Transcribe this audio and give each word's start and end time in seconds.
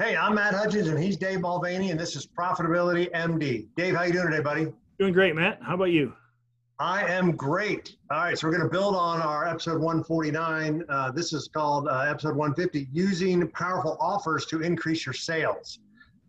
Hey, 0.00 0.16
I'm 0.16 0.36
Matt 0.36 0.54
Hutchins, 0.54 0.86
and 0.86 0.96
he's 0.96 1.16
Dave 1.16 1.40
Mulvaney, 1.40 1.90
and 1.90 1.98
this 1.98 2.14
is 2.14 2.24
Profitability 2.24 3.10
MD. 3.10 3.66
Dave, 3.76 3.96
how 3.96 4.04
you 4.04 4.12
doing 4.12 4.30
today, 4.30 4.40
buddy? 4.40 4.72
Doing 5.00 5.12
great, 5.12 5.34
Matt. 5.34 5.58
How 5.60 5.74
about 5.74 5.86
you? 5.90 6.12
I 6.78 7.04
am 7.04 7.32
great. 7.32 7.96
All 8.08 8.18
right, 8.18 8.38
so 8.38 8.46
we're 8.46 8.56
going 8.56 8.62
to 8.62 8.70
build 8.70 8.94
on 8.94 9.20
our 9.20 9.48
episode 9.48 9.82
149. 9.82 10.84
Uh, 10.88 11.10
this 11.10 11.32
is 11.32 11.48
called 11.48 11.88
uh, 11.88 12.02
episode 12.02 12.36
150, 12.36 12.86
using 12.92 13.50
powerful 13.50 13.96
offers 13.98 14.46
to 14.46 14.60
increase 14.60 15.04
your 15.04 15.14
sales. 15.14 15.80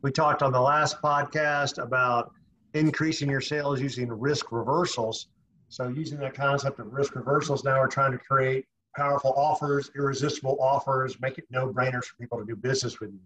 We 0.02 0.12
talked 0.12 0.42
on 0.42 0.52
the 0.52 0.60
last 0.60 1.00
podcast 1.00 1.78
about 1.78 2.32
increasing 2.74 3.30
your 3.30 3.40
sales 3.40 3.80
using 3.80 4.12
risk 4.12 4.52
reversals. 4.52 5.28
So 5.68 5.90
using 5.90 6.18
that 6.22 6.34
concept 6.34 6.80
of 6.80 6.92
risk 6.92 7.14
reversals, 7.14 7.64
now 7.64 7.80
we're 7.80 7.88
trying 7.88 8.14
to 8.14 8.18
create 8.18 8.66
powerful 8.96 9.36
offers, 9.38 9.92
irresistible 9.96 10.58
offers, 10.60 11.22
make 11.22 11.38
it 11.38 11.46
no-brainers 11.52 12.06
for 12.06 12.16
people 12.20 12.40
to 12.40 12.46
do 12.46 12.56
business 12.56 13.00
with 13.00 13.12
you. 13.12 13.20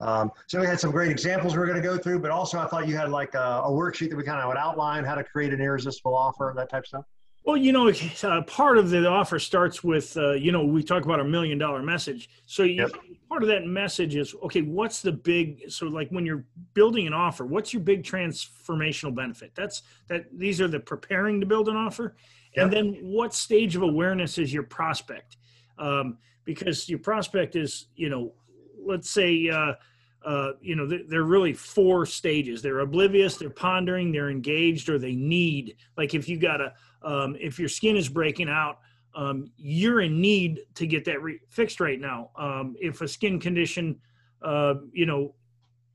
Um, 0.00 0.30
so 0.46 0.60
we 0.60 0.66
had 0.66 0.78
some 0.78 0.90
great 0.90 1.10
examples 1.10 1.56
we 1.56 1.62
are 1.62 1.66
going 1.66 1.80
to 1.80 1.86
go 1.86 1.98
through, 1.98 2.20
but 2.20 2.30
also 2.30 2.58
I 2.58 2.66
thought 2.66 2.86
you 2.86 2.96
had 2.96 3.10
like 3.10 3.34
a, 3.34 3.62
a 3.64 3.70
worksheet 3.70 4.10
that 4.10 4.16
we 4.16 4.22
kind 4.22 4.40
of 4.40 4.48
would 4.48 4.56
outline 4.56 5.04
how 5.04 5.16
to 5.16 5.24
create 5.24 5.52
an 5.52 5.60
irresistible 5.60 6.14
offer, 6.14 6.52
that 6.56 6.70
type 6.70 6.82
of 6.82 6.86
stuff. 6.86 7.04
Well, 7.44 7.56
you 7.56 7.72
know, 7.72 7.88
uh, 7.88 8.42
part 8.42 8.76
of 8.76 8.90
the 8.90 9.06
offer 9.08 9.38
starts 9.38 9.82
with, 9.82 10.14
uh, 10.18 10.32
you 10.32 10.52
know, 10.52 10.64
we 10.64 10.82
talk 10.82 11.04
about 11.04 11.18
a 11.18 11.24
million 11.24 11.56
dollar 11.56 11.82
message. 11.82 12.28
So 12.44 12.62
you, 12.62 12.82
yep. 12.82 12.90
part 13.28 13.42
of 13.42 13.48
that 13.48 13.64
message 13.64 14.16
is, 14.16 14.34
okay, 14.42 14.60
what's 14.60 15.00
the 15.00 15.12
big, 15.12 15.70
so 15.70 15.86
like 15.86 16.10
when 16.10 16.26
you're 16.26 16.44
building 16.74 17.06
an 17.06 17.14
offer, 17.14 17.46
what's 17.46 17.72
your 17.72 17.80
big 17.80 18.02
transformational 18.02 19.14
benefit? 19.14 19.52
That's 19.54 19.82
that 20.08 20.26
these 20.36 20.60
are 20.60 20.68
the 20.68 20.78
preparing 20.78 21.40
to 21.40 21.46
build 21.46 21.68
an 21.68 21.76
offer. 21.76 22.16
Yep. 22.54 22.64
And 22.64 22.72
then 22.72 22.98
what 23.00 23.32
stage 23.34 23.76
of 23.76 23.82
awareness 23.82 24.36
is 24.36 24.52
your 24.52 24.64
prospect? 24.64 25.38
Um, 25.78 26.18
because 26.44 26.88
your 26.88 26.98
prospect 26.98 27.56
is, 27.56 27.86
you 27.94 28.10
know, 28.10 28.34
let's 28.88 29.10
say, 29.10 29.48
uh, 29.48 29.74
uh, 30.24 30.52
you 30.60 30.74
know, 30.74 30.88
they're 31.08 31.22
really 31.22 31.52
four 31.52 32.04
stages. 32.04 32.60
They're 32.60 32.80
oblivious, 32.80 33.36
they're 33.36 33.50
pondering, 33.50 34.10
they're 34.10 34.30
engaged, 34.30 34.88
or 34.88 34.98
they 34.98 35.14
need. 35.14 35.76
Like 35.96 36.14
if 36.14 36.28
you 36.28 36.38
got 36.38 36.60
a, 36.60 36.72
um, 37.02 37.36
if 37.38 37.58
your 37.58 37.68
skin 37.68 37.96
is 37.96 38.08
breaking 38.08 38.48
out, 38.48 38.78
um, 39.14 39.50
you're 39.56 40.00
in 40.00 40.20
need 40.20 40.60
to 40.74 40.86
get 40.86 41.04
that 41.04 41.22
re- 41.22 41.40
fixed 41.48 41.80
right 41.80 42.00
now. 42.00 42.30
Um, 42.36 42.74
if 42.80 43.00
a 43.00 43.08
skin 43.08 43.38
condition, 43.38 43.96
uh, 44.42 44.74
you 44.92 45.06
know, 45.06 45.34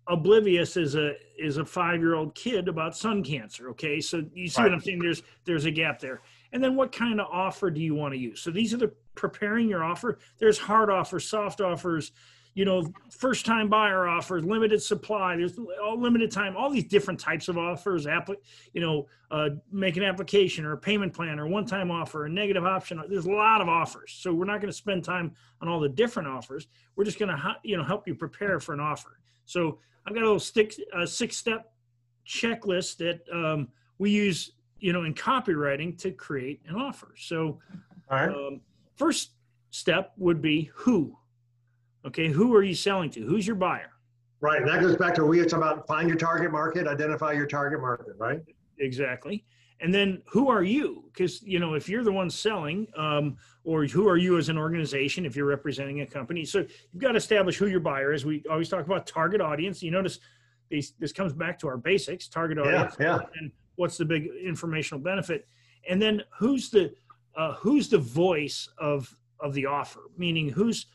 oblivious 0.08 0.78
is 0.78 0.96
a 0.96 1.14
is 1.38 1.58
a 1.58 1.66
five 1.66 2.00
year 2.00 2.16
old 2.16 2.36
kid 2.36 2.68
about 2.68 2.96
sun 2.96 3.24
cancer. 3.24 3.70
Okay, 3.70 4.00
so 4.00 4.24
you 4.34 4.48
see 4.48 4.62
right. 4.62 4.70
what 4.70 4.76
I'm 4.76 4.82
saying? 4.82 5.00
There's 5.00 5.24
there's 5.46 5.66
a 5.66 5.72
gap 5.72 6.00
there. 6.00 6.22
And 6.52 6.64
then 6.64 6.76
what 6.76 6.92
kind 6.92 7.20
of 7.20 7.28
offer 7.32 7.72
do 7.72 7.82
you 7.82 7.96
want 7.96 8.14
to 8.14 8.20
use? 8.20 8.42
So 8.42 8.52
these 8.52 8.74
are 8.74 8.78
the 8.78 8.92
preparing 9.16 9.68
your 9.68 9.84
offer. 9.84 10.20
There's 10.40 10.58
hard 10.58 10.90
offers, 10.90 11.28
soft 11.28 11.62
offers 11.62 12.12
you 12.56 12.66
know, 12.66 12.92
first 13.10 13.46
time 13.46 13.68
buyer 13.68 14.08
offers, 14.08 14.44
limited 14.44 14.82
supply, 14.82 15.36
there's 15.36 15.58
all 15.84 16.00
limited 16.00 16.32
time, 16.32 16.56
all 16.56 16.70
these 16.70 16.84
different 16.86 17.20
types 17.20 17.48
of 17.48 17.58
offers, 17.58 18.06
appli- 18.06 18.38
you 18.74 18.82
know, 18.82 19.08
uh, 19.32 19.50
make 19.72 19.98
an 19.98 20.04
application 20.04 20.64
or 20.64 20.74
a 20.74 20.78
payment 20.78 21.14
plan 21.14 21.40
or 21.40 21.48
one 21.48 21.66
time 21.66 21.90
offer, 21.90 22.26
a 22.26 22.30
negative 22.30 22.64
option. 22.64 23.02
There's 23.10 23.26
a 23.26 23.32
lot 23.32 23.62
of 23.62 23.68
offers. 23.68 24.12
So 24.20 24.34
we're 24.34 24.46
not 24.46 24.62
going 24.62 24.72
to 24.72 24.78
spend 24.78 25.04
time 25.04 25.32
on 25.62 25.68
all 25.68 25.80
the 25.80 25.90
different 25.90 26.30
offers. 26.30 26.68
We're 26.96 27.06
just 27.06 27.18
going 27.18 27.36
to, 27.36 27.56
you 27.64 27.76
know, 27.76 27.84
help 27.84 28.08
you 28.08 28.14
prepare 28.14 28.60
for 28.60 28.74
an 28.74 28.80
offer. 28.80 29.20
So 29.46 29.80
I've 30.06 30.14
got 30.14 30.22
a 30.22 30.26
little 30.26 30.40
stick, 30.40 30.76
uh, 30.96 31.08
six 31.08 31.38
step 31.38 31.72
checklist 32.28 32.98
that 32.98 33.22
um, 33.34 33.68
we 33.98 34.12
use, 34.12 34.52
you 34.80 34.94
know, 34.94 35.04
in 35.04 35.16
copywriting 35.16 35.98
to 36.00 36.12
create 36.12 36.62
an 36.68 36.76
offer. 36.76 37.16
So 37.18 37.60
um, 38.30 38.62
first 38.96 39.32
step 39.72 40.14
would 40.18 40.40
be 40.40 40.70
who 40.76 41.18
Okay, 42.06 42.28
who 42.28 42.54
are 42.56 42.64
you 42.64 42.76
selling 42.76 43.10
to? 43.12 43.26
Who's 43.26 43.48
your 43.48 43.56
buyer? 43.56 43.92
Right, 44.42 44.62
and 44.62 44.68
that 44.68 44.82
goes 44.82 44.98
back 44.98 45.16
to 45.16 45.26
we 45.26 45.44
talk 45.46 45.54
about 45.54 45.88
find 45.88 46.10
your 46.10 46.18
target 46.18 46.52
market, 46.52 46.86
identify 46.86 47.32
your 47.32 47.48
target 47.48 47.80
market, 47.80 48.16
right? 48.18 48.42
Exactly. 48.78 49.46
And 49.80 49.94
then 49.94 50.22
who 50.26 50.50
are 50.50 50.64
you? 50.64 51.06
Because 51.14 51.42
you 51.44 51.60
know, 51.60 51.76
if 51.76 51.88
you're 51.88 52.04
the 52.04 52.12
one 52.12 52.30
selling, 52.30 52.88
um, 52.98 53.38
or 53.64 53.86
who 53.86 54.08
are 54.10 54.18
you 54.18 54.38
as 54.38 54.50
an 54.50 54.58
organization 54.58 55.26
if 55.26 55.36
you're 55.36 55.46
representing 55.46 56.02
a 56.02 56.06
company? 56.06 56.44
So 56.44 56.60
you've 56.60 57.02
got 57.02 57.12
to 57.12 57.18
establish 57.18 57.58
who 57.58 57.68
your 57.68 57.80
buyer 57.80 58.12
is. 58.12 58.26
We 58.26 58.44
always 58.50 58.68
talk 58.68 58.86
about 58.86 59.08
target 59.08 59.40
audience. 59.40 59.82
You 59.82 59.92
notice 59.92 60.20
these, 60.70 60.94
this 61.00 61.14
comes 61.14 61.32
back 61.32 61.58
to 61.60 61.68
our 61.68 61.78
basics: 61.78 62.28
target 62.28 62.60
audience, 62.60 62.96
yeah, 63.00 63.18
yeah. 63.18 63.20
and 63.40 63.52
what's 63.76 63.98
the 63.98 64.06
big 64.06 64.30
informational 64.44 65.02
benefit, 65.02 65.48
and 65.90 66.02
then 66.02 66.22
who's 66.38 66.70
the 66.70 66.94
uh, 67.38 67.54
who's 67.54 67.88
the 67.88 67.98
voice 67.98 68.68
of 68.78 69.16
of 69.40 69.54
the 69.54 69.66
offer? 69.66 70.02
Meaning 70.18 70.50
who's 70.50 70.88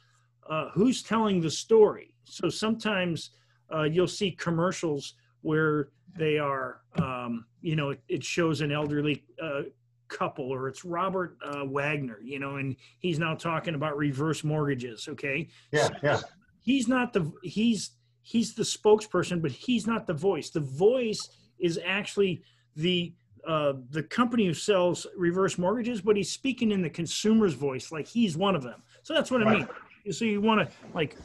uh, 0.49 0.71
who's 0.71 1.03
telling 1.03 1.41
the 1.41 1.51
story. 1.51 2.15
So 2.25 2.49
sometimes 2.49 3.31
uh, 3.73 3.83
you'll 3.83 4.07
see 4.07 4.31
commercials 4.31 5.15
where 5.43 5.91
they 6.17 6.39
are, 6.39 6.81
um, 7.01 7.45
you 7.61 7.77
know, 7.77 7.91
it, 7.91 8.01
it, 8.09 8.25
shows 8.25 8.61
an 8.61 8.73
elderly 8.73 9.25
uh, 9.43 9.63
couple 10.09 10.51
or 10.51 10.69
it's 10.69 10.85
Robert 10.85 11.37
uh, 11.45 11.65
Wagner, 11.65 12.19
you 12.23 12.39
know, 12.39 12.57
and 12.57 12.77
he's 12.99 13.19
now 13.19 13.35
talking 13.35 13.75
about 13.75 13.97
reverse 13.97 14.43
mortgages. 14.43 15.07
Okay. 15.09 15.49
Yeah. 15.71 15.87
So 15.87 15.95
yeah. 16.03 16.21
He's 16.61 16.89
not 16.89 17.13
the, 17.13 17.31
he's, 17.43 17.91
he's 18.23 18.55
the 18.55 18.63
spokesperson, 18.63 19.41
but 19.41 19.51
he's 19.51 19.87
not 19.87 20.07
the 20.07 20.15
voice. 20.15 20.51
The 20.51 20.61
voice 20.61 21.21
is 21.59 21.79
actually 21.85 22.43
the, 22.75 23.13
uh, 23.47 23.75
the 23.91 24.03
company 24.03 24.47
who 24.47 24.55
sells 24.55 25.07
reverse 25.17 25.57
mortgages, 25.57 26.01
but 26.01 26.17
he's 26.17 26.33
speaking 26.33 26.73
in 26.73 26.83
the 26.83 26.91
consumer's 26.91 27.55
voice, 27.55 27.93
like 27.93 28.07
he's 28.07 28.37
one 28.37 28.57
of 28.57 28.63
them. 28.63 28.83
So 29.03 29.15
that's 29.15 29.31
what 29.31 29.43
right. 29.43 29.57
I 29.57 29.59
mean 29.61 29.69
so 30.11 30.25
you 30.25 30.41
want 30.41 30.69
to 30.69 30.77
like 30.95 31.17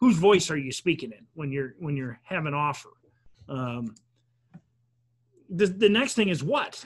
whose 0.00 0.16
voice 0.16 0.50
are 0.50 0.56
you 0.56 0.72
speaking 0.72 1.12
in 1.12 1.26
when 1.34 1.52
you're 1.52 1.74
when 1.78 1.96
you're 1.96 2.18
having 2.24 2.54
offer? 2.54 2.90
Um, 3.48 3.94
the, 5.48 5.66
the 5.66 5.88
next 5.88 6.14
thing 6.14 6.28
is 6.28 6.42
what? 6.42 6.84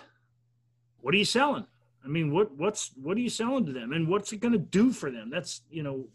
What 1.00 1.14
are 1.14 1.19
you 1.19 1.25
selling? 1.25 1.66
I 2.04 2.09
mean 2.09 2.32
what 2.32 2.53
what's 2.56 2.91
what 3.03 3.16
are 3.16 3.20
you 3.20 3.31
selling 3.31 3.66
to 3.66 3.72
them 3.72 3.92
and 3.92 4.06
what's 4.06 4.32
it 4.32 4.41
going 4.41 4.53
to 4.53 4.59
do 4.59 4.92
for 4.92 5.10
them? 5.10 5.31
That's 5.31 5.62
you 5.70 5.82
know. 5.82 6.06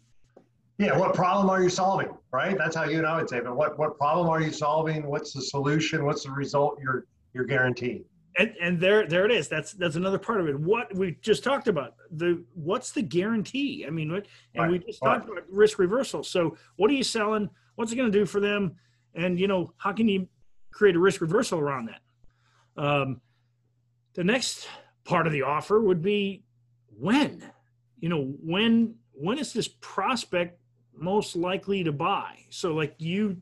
Yeah 0.78 0.96
what 0.96 1.14
problem 1.14 1.50
are 1.50 1.62
you 1.62 1.68
solving 1.68 2.08
right? 2.32 2.56
That's 2.56 2.76
how 2.76 2.84
you 2.84 2.98
and 2.98 3.06
i 3.06 3.16
would 3.16 3.28
say 3.28 3.40
but 3.40 3.56
what 3.56 3.78
what 3.78 3.98
problem 3.98 4.28
are 4.28 4.40
you 4.40 4.52
solving? 4.52 5.06
What's 5.06 5.32
the 5.32 5.42
solution? 5.42 6.04
What's 6.04 6.24
the 6.24 6.30
result 6.30 6.78
you're 6.82 7.06
you're 7.34 7.44
guaranteeing 7.44 8.04
and 8.36 8.54
and 8.60 8.80
there 8.80 9.06
there 9.06 9.24
it 9.24 9.32
is. 9.32 9.48
That's 9.48 9.72
that's 9.72 9.96
another 9.96 10.18
part 10.18 10.40
of 10.40 10.48
it. 10.48 10.58
What 10.58 10.94
we 10.94 11.16
just 11.20 11.44
talked 11.44 11.68
about 11.68 11.94
the 12.10 12.42
what's 12.54 12.92
the 12.92 13.02
guarantee? 13.02 13.84
I 13.86 13.90
mean 13.90 14.10
what 14.10 14.26
and 14.54 14.64
right. 14.64 14.70
we 14.72 14.78
just 14.78 15.00
talked 15.00 15.28
right. 15.28 15.38
about 15.38 15.50
risk 15.50 15.78
reversal. 15.78 16.22
So 16.22 16.56
what 16.76 16.90
are 16.90 16.94
you 16.94 17.04
selling? 17.04 17.50
What's 17.74 17.92
it 17.92 17.96
going 17.96 18.10
to 18.10 18.18
do 18.18 18.26
for 18.26 18.40
them? 18.40 18.76
And 19.14 19.38
you 19.38 19.48
know 19.48 19.72
how 19.76 19.92
can 19.92 20.08
you 20.08 20.28
create 20.70 20.96
a 20.96 20.98
risk 20.98 21.20
reversal 21.20 21.58
around 21.58 21.88
that? 21.88 22.82
Um, 22.82 23.20
the 24.14 24.24
next 24.24 24.68
part 25.04 25.26
of 25.26 25.32
the 25.32 25.42
offer 25.42 25.80
would 25.80 26.02
be 26.02 26.44
when? 26.88 27.44
You 27.98 28.08
know 28.08 28.34
when 28.42 28.94
when 29.12 29.38
is 29.38 29.52
this 29.52 29.68
prospect 29.80 30.58
most 30.94 31.36
likely 31.36 31.84
to 31.84 31.92
buy? 31.92 32.38
So 32.50 32.74
like 32.74 32.94
you 32.98 33.36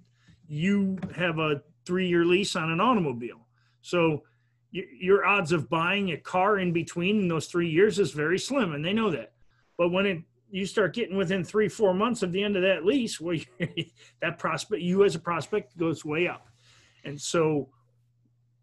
you 0.48 0.98
have 1.14 1.38
a 1.38 1.62
three 1.86 2.08
year 2.08 2.24
lease 2.24 2.56
on 2.56 2.70
an 2.70 2.80
automobile. 2.80 3.46
So 3.82 4.24
your 4.72 5.24
odds 5.24 5.52
of 5.52 5.68
buying 5.68 6.12
a 6.12 6.16
car 6.16 6.58
in 6.58 6.72
between 6.72 7.28
those 7.28 7.46
three 7.46 7.68
years 7.68 7.98
is 7.98 8.12
very 8.12 8.38
slim, 8.38 8.72
and 8.72 8.84
they 8.84 8.92
know 8.92 9.10
that. 9.10 9.32
But 9.76 9.90
when 9.90 10.06
it 10.06 10.18
you 10.52 10.66
start 10.66 10.94
getting 10.94 11.16
within 11.16 11.44
three 11.44 11.68
four 11.68 11.94
months 11.94 12.22
of 12.22 12.32
the 12.32 12.42
end 12.42 12.56
of 12.56 12.62
that 12.62 12.84
lease, 12.84 13.20
well, 13.20 13.36
that 14.20 14.38
prospect 14.38 14.82
you 14.82 15.04
as 15.04 15.14
a 15.14 15.18
prospect 15.18 15.76
goes 15.76 16.04
way 16.04 16.28
up, 16.28 16.46
and 17.04 17.20
so 17.20 17.68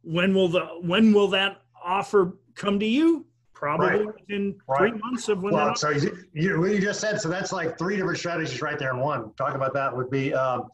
when 0.01 0.33
will 0.33 0.47
the 0.47 0.65
when 0.81 1.13
will 1.13 1.27
that 1.29 1.61
offer 1.83 2.37
come 2.55 2.79
to 2.79 2.85
you? 2.85 3.25
Probably 3.53 3.87
right. 3.87 4.05
within 4.05 4.55
right. 4.67 4.91
three 4.91 4.99
months 4.99 5.29
of 5.29 5.41
when. 5.41 5.53
Well, 5.53 5.67
that 5.67 5.77
so 5.79 5.89
you, 5.89 6.25
you, 6.33 6.59
what 6.59 6.71
you 6.71 6.79
just 6.79 6.99
said, 6.99 7.19
so 7.19 7.27
that's 7.27 7.51
like 7.51 7.77
three 7.77 7.97
different 7.97 8.19
strategies 8.19 8.61
right 8.61 8.77
there 8.77 8.91
in 8.91 8.99
one. 8.99 9.33
Talk 9.33 9.55
about 9.55 9.73
that 9.73 9.95
would 9.95 10.11
be. 10.11 10.33
Um, 10.33 10.69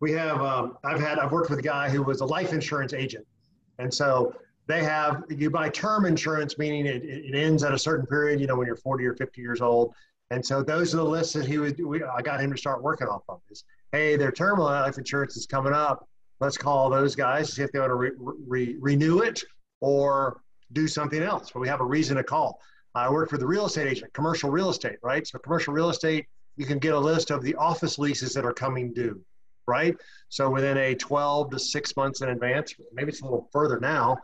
we 0.00 0.12
have 0.12 0.40
um, 0.40 0.78
I've 0.84 1.00
had 1.00 1.18
I've 1.18 1.32
worked 1.32 1.50
with 1.50 1.58
a 1.58 1.62
guy 1.62 1.90
who 1.90 2.02
was 2.02 2.20
a 2.20 2.24
life 2.24 2.52
insurance 2.52 2.92
agent, 2.92 3.26
and 3.80 3.92
so 3.92 4.32
they 4.68 4.84
have 4.84 5.24
you 5.30 5.50
buy 5.50 5.68
term 5.70 6.04
insurance 6.04 6.58
meaning 6.58 6.86
it, 6.86 7.02
it 7.02 7.34
ends 7.34 7.64
at 7.64 7.72
a 7.72 7.78
certain 7.78 8.06
period 8.06 8.38
you 8.38 8.46
know 8.46 8.54
when 8.54 8.66
you're 8.66 8.76
40 8.76 9.04
or 9.06 9.14
50 9.16 9.40
years 9.40 9.60
old. 9.60 9.94
And 10.30 10.44
so 10.44 10.62
those 10.62 10.92
are 10.92 10.98
the 10.98 11.04
lists 11.04 11.32
that 11.32 11.46
he 11.46 11.56
would 11.56 11.82
we, 11.82 12.04
i 12.04 12.20
got 12.20 12.40
him 12.40 12.52
to 12.52 12.56
start 12.56 12.82
working 12.82 13.08
off 13.08 13.22
of 13.28 13.40
is 13.50 13.64
hey 13.92 14.16
their 14.16 14.30
term 14.30 14.58
life 14.58 14.98
insurance 14.98 15.36
is 15.36 15.46
coming 15.46 15.72
up. 15.72 16.06
Let's 16.40 16.58
call 16.58 16.90
those 16.90 17.16
guys 17.16 17.52
see 17.52 17.62
if 17.62 17.72
they 17.72 17.80
want 17.80 17.90
to 17.90 17.96
re, 17.96 18.10
re, 18.18 18.76
renew 18.78 19.20
it 19.20 19.42
or 19.80 20.42
do 20.72 20.86
something 20.86 21.22
else. 21.22 21.50
But 21.52 21.60
we 21.60 21.68
have 21.68 21.80
a 21.80 21.84
reason 21.84 22.16
to 22.18 22.22
call. 22.22 22.60
I 22.94 23.10
work 23.10 23.30
for 23.30 23.38
the 23.38 23.46
real 23.46 23.66
estate 23.66 23.88
agent 23.88 24.12
commercial 24.12 24.50
real 24.50 24.68
estate 24.68 24.98
right? 25.02 25.26
So 25.26 25.38
commercial 25.38 25.72
real 25.72 25.88
estate 25.88 26.26
you 26.56 26.66
can 26.66 26.78
get 26.78 26.92
a 26.92 26.98
list 26.98 27.30
of 27.30 27.42
the 27.42 27.54
office 27.54 27.98
leases 27.98 28.34
that 28.34 28.44
are 28.44 28.52
coming 28.52 28.92
due 28.92 29.18
right? 29.66 29.96
So 30.28 30.50
within 30.50 30.76
a 30.76 30.94
12 30.94 31.50
to 31.50 31.58
6 31.58 31.96
months 31.96 32.20
in 32.20 32.28
advance 32.28 32.74
maybe 32.92 33.08
it's 33.08 33.22
a 33.22 33.24
little 33.24 33.48
further 33.50 33.80
now 33.80 34.18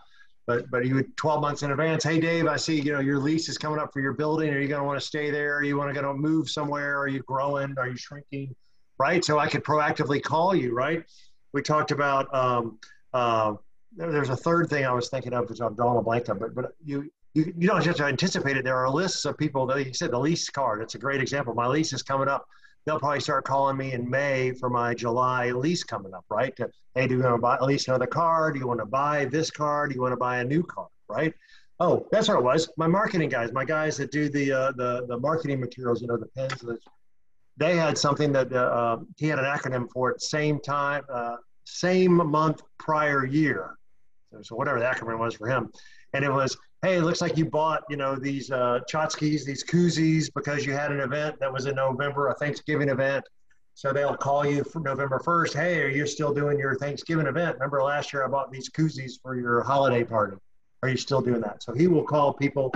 but 0.47 0.71
but 0.71 0.85
you 0.85 0.95
would 0.95 1.17
12 1.17 1.41
months 1.41 1.63
in 1.63 1.71
advance 1.71 2.05
hey 2.05 2.21
dave 2.21 2.47
i 2.47 2.57
see 2.57 2.81
you 2.81 2.93
know 2.93 3.01
your 3.01 3.19
lease 3.19 3.49
is 3.49 3.57
coming 3.57 3.79
up 3.79 3.93
for 3.93 4.01
your 4.01 4.13
building 4.13 4.53
are 4.53 4.61
you 4.61 4.69
going 4.69 4.81
to 4.81 4.87
want 4.87 5.01
to 5.01 5.07
stay 5.07 5.31
there 5.31 5.57
are 5.57 5.63
you 5.63 5.77
want 5.77 5.93
to 5.93 6.01
go 6.01 6.15
move 6.15 6.49
somewhere 6.49 6.99
are 6.99 7.09
you 7.09 7.21
growing 7.21 7.75
are 7.79 7.89
you 7.89 7.97
shrinking 7.97 8.55
right? 8.99 9.25
So 9.25 9.39
I 9.39 9.49
could 9.49 9.65
proactively 9.65 10.23
call 10.23 10.55
you, 10.55 10.75
right? 10.75 11.05
We 11.53 11.63
talked 11.63 11.91
about. 11.91 12.33
Um, 12.35 12.79
uh, 13.13 13.55
there's 13.97 14.31
a 14.31 14.37
third 14.37 14.69
thing 14.69 14.85
I 14.85 14.93
was 14.93 15.09
thinking 15.09 15.33
of, 15.33 15.49
which 15.49 15.61
I'm 15.61 15.75
drawing 15.75 15.99
a 15.99 16.03
blank 16.03 16.29
on, 16.29 16.39
but 16.39 16.55
but 16.55 16.73
you 16.85 17.11
you, 17.35 17.53
you 17.57 17.69
don't 17.69 17.83
just 17.83 18.01
anticipate 18.01 18.57
it. 18.57 18.65
There 18.65 18.77
are 18.77 18.91
lists 18.91 19.25
of 19.25 19.37
people 19.39 19.67
that 19.67 19.87
you 19.87 19.95
said 19.95 20.11
the 20.11 20.19
lease 20.19 20.49
card. 20.51 20.83
It's 20.83 20.95
a 20.95 20.99
great 20.99 21.21
example. 21.21 21.55
My 21.55 21.67
lease 21.67 21.93
is 21.93 22.03
coming 22.03 22.29
up. 22.29 22.47
They'll 22.87 22.99
probably 22.99 23.21
start 23.21 23.45
calling 23.45 23.77
me 23.77 23.93
in 23.93 24.09
May 24.09 24.53
for 24.53 24.69
my 24.69 24.95
July 24.95 25.51
lease 25.51 25.83
coming 25.83 26.13
up, 26.13 26.25
right? 26.29 26.55
To, 26.57 26.69
hey, 26.95 27.07
do 27.07 27.17
you 27.17 27.23
want 27.23 27.37
to 27.37 27.41
buy 27.41 27.59
lease 27.61 27.89
another 27.89 28.07
car? 28.07 28.53
Do 28.53 28.59
you 28.59 28.67
want 28.67 28.81
to 28.81 28.87
buy 28.87 29.25
this 29.25 29.51
car? 29.51 29.89
Do 29.89 29.95
you 29.95 30.03
want 30.03 30.13
to 30.13 30.19
buy 30.19 30.39
a 30.39 30.45
new 30.45 30.63
car, 30.63 30.89
right? 31.09 31.33
Oh, 31.81 32.07
that's 32.13 32.29
what 32.29 32.39
it 32.39 32.45
was. 32.45 32.71
My 32.77 32.87
marketing 32.87 33.31
guys, 33.31 33.53
my 33.53 33.65
guys 33.65 33.97
that 33.97 34.13
do 34.13 34.29
the 34.29 34.53
uh, 34.53 34.73
the 34.73 35.07
the 35.09 35.19
marketing 35.19 35.61
materials, 35.61 36.01
you 36.01 36.07
know, 36.07 36.17
the 36.17 36.27
pens. 36.27 36.61
The, 36.61 36.79
they 37.57 37.77
had 37.77 37.97
something 37.97 38.33
that 38.33 38.53
uh, 38.53 38.57
uh, 38.57 38.99
he 39.17 39.29
had 39.29 39.39
an 39.39 39.45
acronym 39.45 39.91
for 39.91 40.11
it. 40.11 40.23
Same 40.23 40.61
time, 40.61 41.03
uh, 41.13 41.37
same 41.65 42.15
month, 42.15 42.63
prior 42.79 43.27
year. 43.27 43.77
So, 44.31 44.43
so 44.43 44.57
whatever 44.57 44.79
the 44.79 44.85
acronym 44.85 45.19
was 45.19 45.35
for 45.35 45.49
him, 45.49 45.71
and 46.13 46.25
it 46.25 46.33
was 46.33 46.57
hey, 46.85 46.97
it 46.97 47.03
looks 47.03 47.23
like 47.23 47.39
you 47.39 47.47
bought, 47.47 47.83
you 47.89 47.97
know, 47.97 48.15
these 48.15 48.51
uh, 48.51 48.81
these 48.91 49.65
koozies 49.65 50.31
because 50.35 50.67
you 50.67 50.73
had 50.73 50.93
an 50.93 51.01
event 51.01 51.41
that 51.41 51.51
was 51.51 51.65
in 51.65 51.75
November, 51.75 52.29
a 52.29 52.35
Thanksgiving 52.35 52.91
event. 52.91 53.25
So 53.73 53.93
they'll 53.93 54.17
call 54.17 54.47
you 54.47 54.63
for 54.63 54.81
November 54.81 55.19
1st. 55.19 55.55
Hey, 55.55 55.83
are 55.83 55.89
you 55.89 56.07
still 56.07 56.33
doing 56.33 56.59
your 56.59 56.77
Thanksgiving 56.77 57.27
event? 57.27 57.55
Remember 57.55 57.83
last 57.83 58.13
year 58.13 58.25
I 58.25 58.29
bought 58.29 58.53
these 58.53 58.69
koozies 58.69 59.15
for 59.21 59.35
your 59.35 59.63
holiday 59.63 60.05
party. 60.05 60.37
Are 60.83 60.89
you 60.91 60.97
still 60.97 61.23
doing 61.23 61.41
that? 61.41 61.63
So 61.63 61.73
he 61.73 61.89
will 61.89 62.05
call 62.05 62.35
people 62.35 62.71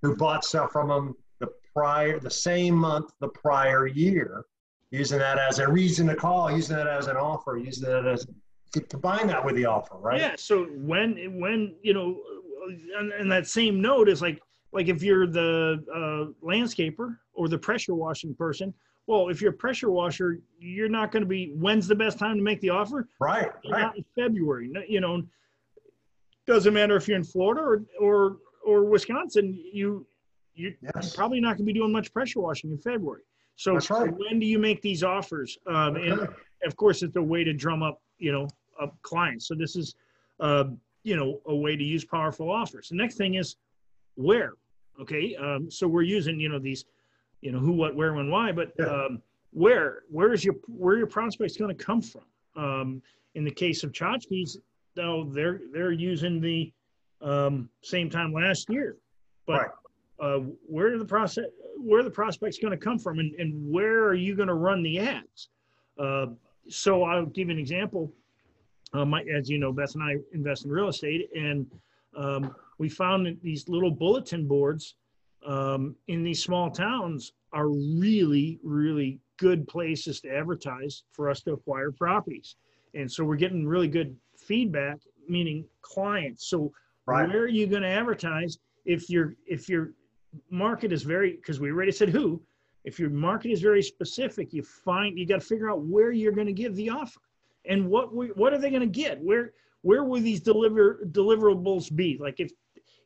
who 0.00 0.16
bought 0.16 0.44
stuff 0.44 0.72
from 0.72 0.90
him 0.90 1.14
the 1.38 1.48
prior, 1.74 2.18
the 2.18 2.30
same 2.30 2.74
month, 2.74 3.12
the 3.20 3.28
prior 3.28 3.86
year, 3.86 4.46
using 4.90 5.18
that 5.18 5.38
as 5.38 5.58
a 5.58 5.70
reason 5.70 6.06
to 6.08 6.16
call, 6.16 6.50
using 6.50 6.76
that 6.76 6.88
as 6.88 7.06
an 7.06 7.16
offer, 7.16 7.58
using 7.58 7.88
that 7.88 8.06
as 8.06 8.26
combine 8.80 9.26
that 9.26 9.44
with 9.44 9.54
the 9.54 9.66
offer, 9.66 9.96
right? 9.96 10.20
Yeah. 10.20 10.34
So 10.36 10.64
when 10.64 11.38
when 11.38 11.74
you 11.82 11.92
know 11.92 12.18
and, 12.98 13.12
and 13.12 13.30
that 13.30 13.46
same 13.46 13.80
note 13.80 14.08
is 14.08 14.22
like 14.22 14.40
like 14.72 14.88
if 14.88 15.02
you're 15.02 15.26
the 15.26 15.84
uh, 15.94 16.46
landscaper 16.46 17.16
or 17.34 17.48
the 17.48 17.58
pressure 17.58 17.94
washing 17.94 18.34
person 18.34 18.72
well 19.06 19.28
if 19.28 19.40
you're 19.40 19.52
a 19.52 19.56
pressure 19.56 19.90
washer 19.90 20.40
you're 20.58 20.88
not 20.88 21.12
going 21.12 21.22
to 21.22 21.28
be 21.28 21.52
when's 21.56 21.86
the 21.86 21.94
best 21.94 22.18
time 22.18 22.36
to 22.36 22.42
make 22.42 22.60
the 22.60 22.70
offer 22.70 23.08
right 23.20 23.50
right 23.70 24.04
february 24.14 24.70
you 24.88 25.00
know 25.00 25.22
doesn't 26.46 26.74
matter 26.74 26.96
if 26.96 27.06
you're 27.06 27.16
in 27.16 27.24
florida 27.24 27.60
or 27.60 27.82
or 28.00 28.36
or 28.64 28.84
wisconsin 28.84 29.58
you 29.72 30.06
you, 30.54 30.74
yes. 30.82 31.16
probably 31.16 31.40
not 31.40 31.56
going 31.56 31.66
to 31.66 31.72
be 31.72 31.72
doing 31.72 31.90
much 31.90 32.12
pressure 32.12 32.40
washing 32.40 32.70
in 32.70 32.78
february 32.78 33.22
so, 33.56 33.74
right. 33.74 33.82
so 33.82 34.06
when 34.06 34.38
do 34.38 34.46
you 34.46 34.58
make 34.58 34.80
these 34.82 35.02
offers 35.02 35.58
um, 35.66 35.96
okay. 35.96 36.08
and 36.10 36.28
of 36.64 36.76
course 36.76 37.02
it's 37.02 37.16
a 37.16 37.22
way 37.22 37.44
to 37.44 37.52
drum 37.52 37.82
up 37.82 38.00
you 38.18 38.32
know 38.32 38.48
up 38.80 38.96
clients 39.02 39.48
so 39.48 39.54
this 39.54 39.76
is 39.76 39.94
um, 40.40 40.78
you 41.02 41.16
know 41.16 41.40
a 41.46 41.54
way 41.54 41.76
to 41.76 41.84
use 41.84 42.04
powerful 42.04 42.50
offers. 42.50 42.88
The 42.88 42.96
next 42.96 43.16
thing 43.16 43.34
is 43.34 43.56
where 44.14 44.54
okay? 45.00 45.36
Um, 45.36 45.70
so 45.70 45.88
we're 45.88 46.02
using 46.02 46.38
you 46.38 46.48
know 46.48 46.58
these 46.58 46.84
you 47.40 47.52
know 47.52 47.58
who 47.58 47.72
what 47.72 47.94
where 47.94 48.14
when 48.14 48.30
why 48.30 48.52
but 48.52 48.72
yeah. 48.78 48.86
um, 48.86 49.22
where 49.52 50.02
where 50.10 50.32
is 50.32 50.44
your 50.44 50.54
where 50.66 50.96
your 50.96 51.06
prospects 51.06 51.56
going 51.56 51.76
to 51.76 51.84
come 51.84 52.02
from? 52.02 52.22
Um, 52.56 53.02
in 53.34 53.44
the 53.44 53.50
case 53.50 53.82
of 53.82 53.92
tchotchkes 53.92 54.56
though 54.94 55.24
they're 55.32 55.60
they're 55.72 55.92
using 55.92 56.40
the 56.40 56.72
um, 57.22 57.68
same 57.82 58.10
time 58.10 58.32
last 58.32 58.68
year 58.68 58.96
but 59.46 59.60
right. 59.60 59.70
uh, 60.20 60.40
where 60.66 60.94
are 60.94 60.98
the 60.98 61.04
process 61.04 61.46
where 61.78 62.02
the 62.02 62.10
prospects 62.10 62.58
going 62.58 62.72
to 62.72 62.76
come 62.76 62.98
from 62.98 63.18
and, 63.18 63.34
and 63.36 63.72
where 63.72 64.04
are 64.04 64.14
you 64.14 64.36
going 64.36 64.48
to 64.48 64.54
run 64.54 64.82
the 64.82 64.98
ads? 64.98 65.48
Uh, 65.98 66.26
so 66.68 67.02
i'll 67.02 67.26
give 67.26 67.48
you 67.48 67.54
an 67.54 67.58
example 67.58 68.12
uh, 68.92 69.04
my, 69.04 69.22
as 69.22 69.48
you 69.48 69.58
know, 69.58 69.72
Beth 69.72 69.94
and 69.94 70.02
I 70.02 70.16
invest 70.32 70.64
in 70.64 70.70
real 70.70 70.88
estate, 70.88 71.30
and 71.34 71.66
um, 72.16 72.54
we 72.78 72.88
found 72.88 73.26
that 73.26 73.42
these 73.42 73.68
little 73.68 73.90
bulletin 73.90 74.46
boards 74.46 74.96
um, 75.46 75.96
in 76.08 76.22
these 76.22 76.42
small 76.42 76.70
towns 76.70 77.32
are 77.52 77.68
really, 77.68 78.58
really 78.62 79.18
good 79.38 79.66
places 79.66 80.20
to 80.20 80.34
advertise 80.34 81.04
for 81.12 81.28
us 81.28 81.40
to 81.42 81.52
acquire 81.52 81.90
properties. 81.90 82.56
And 82.94 83.10
so 83.10 83.24
we're 83.24 83.36
getting 83.36 83.66
really 83.66 83.88
good 83.88 84.14
feedback, 84.36 84.98
meaning 85.28 85.64
clients. 85.80 86.48
So 86.48 86.72
right. 87.06 87.28
where 87.28 87.42
are 87.42 87.48
you 87.48 87.66
going 87.66 87.82
to 87.82 87.88
advertise 87.88 88.58
if 88.84 89.08
your 89.08 89.34
if 89.46 89.68
your 89.68 89.92
market 90.50 90.92
is 90.92 91.02
very 91.02 91.36
because 91.36 91.60
we 91.60 91.70
already 91.70 91.92
said 91.92 92.10
who. 92.10 92.40
If 92.84 92.98
your 92.98 93.10
market 93.10 93.52
is 93.52 93.60
very 93.60 93.82
specific, 93.82 94.52
you 94.52 94.62
find 94.62 95.16
you 95.18 95.26
got 95.26 95.40
to 95.40 95.46
figure 95.46 95.70
out 95.70 95.82
where 95.82 96.10
you're 96.10 96.32
going 96.32 96.48
to 96.48 96.52
give 96.52 96.74
the 96.74 96.90
offer 96.90 97.20
and 97.64 97.88
what 97.88 98.14
we, 98.14 98.28
what 98.28 98.52
are 98.52 98.58
they 98.58 98.70
going 98.70 98.80
to 98.80 98.86
get? 98.86 99.20
Where 99.20 99.52
where 99.82 100.04
will 100.04 100.20
these 100.20 100.40
deliver 100.40 101.00
deliverables 101.10 101.94
be? 101.94 102.18
Like 102.20 102.40
if 102.40 102.52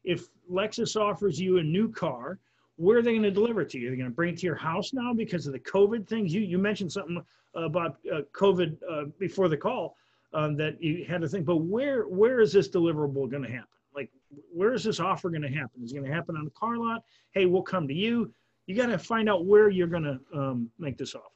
if 0.04 0.26
Lexus 0.50 1.00
offers 1.00 1.40
you 1.40 1.58
a 1.58 1.62
new 1.62 1.90
car, 1.90 2.38
where 2.76 2.98
are 2.98 3.02
they 3.02 3.12
going 3.12 3.22
to 3.22 3.30
deliver 3.30 3.62
it 3.62 3.70
to 3.70 3.78
you? 3.78 3.88
Are 3.88 3.90
they 3.90 3.96
going 3.96 4.10
to 4.10 4.14
bring 4.14 4.34
it 4.34 4.38
to 4.40 4.46
your 4.46 4.56
house 4.56 4.92
now 4.92 5.12
because 5.12 5.46
of 5.46 5.52
the 5.52 5.60
COVID 5.60 6.06
things? 6.06 6.32
You 6.32 6.42
you 6.42 6.58
mentioned 6.58 6.92
something 6.92 7.22
about 7.54 7.98
uh, 8.12 8.20
COVID 8.32 8.76
uh, 8.90 9.04
before 9.18 9.48
the 9.48 9.56
call 9.56 9.96
um, 10.32 10.56
that 10.56 10.82
you 10.82 11.04
had 11.04 11.20
to 11.22 11.28
think. 11.28 11.46
But 11.46 11.58
where 11.58 12.04
where 12.04 12.40
is 12.40 12.52
this 12.52 12.68
deliverable 12.68 13.28
going 13.30 13.42
to 13.42 13.50
happen? 13.50 13.68
Like 13.94 14.10
where 14.52 14.74
is 14.74 14.84
this 14.84 15.00
offer 15.00 15.30
going 15.30 15.42
to 15.42 15.48
happen? 15.48 15.82
Is 15.82 15.92
it 15.92 15.96
going 15.96 16.08
to 16.08 16.14
happen 16.14 16.36
on 16.36 16.44
the 16.44 16.50
car 16.50 16.76
lot? 16.76 17.02
Hey, 17.32 17.46
we'll 17.46 17.62
come 17.62 17.88
to 17.88 17.94
you. 17.94 18.32
You 18.66 18.74
got 18.74 18.86
to 18.86 18.98
find 18.98 19.28
out 19.28 19.46
where 19.46 19.70
you're 19.70 19.86
going 19.86 20.02
to 20.02 20.20
um, 20.34 20.70
make 20.78 20.98
this 20.98 21.14
offer. 21.14 21.35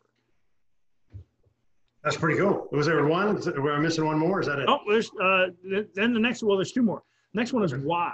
That's 2.02 2.16
pretty 2.16 2.38
cool. 2.38 2.66
Was 2.72 2.86
there 2.86 3.04
one? 3.06 3.40
Were 3.60 3.74
I 3.74 3.78
missing 3.78 4.06
one 4.06 4.18
more? 4.18 4.40
Is 4.40 4.46
that 4.46 4.58
it? 4.58 4.68
Oh, 4.68 4.78
there's 4.88 5.10
uh, 5.22 5.48
then 5.94 6.14
the 6.14 6.20
next. 6.20 6.42
Well, 6.42 6.56
there's 6.56 6.72
two 6.72 6.82
more. 6.82 7.02
Next 7.34 7.52
one 7.52 7.62
is 7.62 7.74
why. 7.74 8.12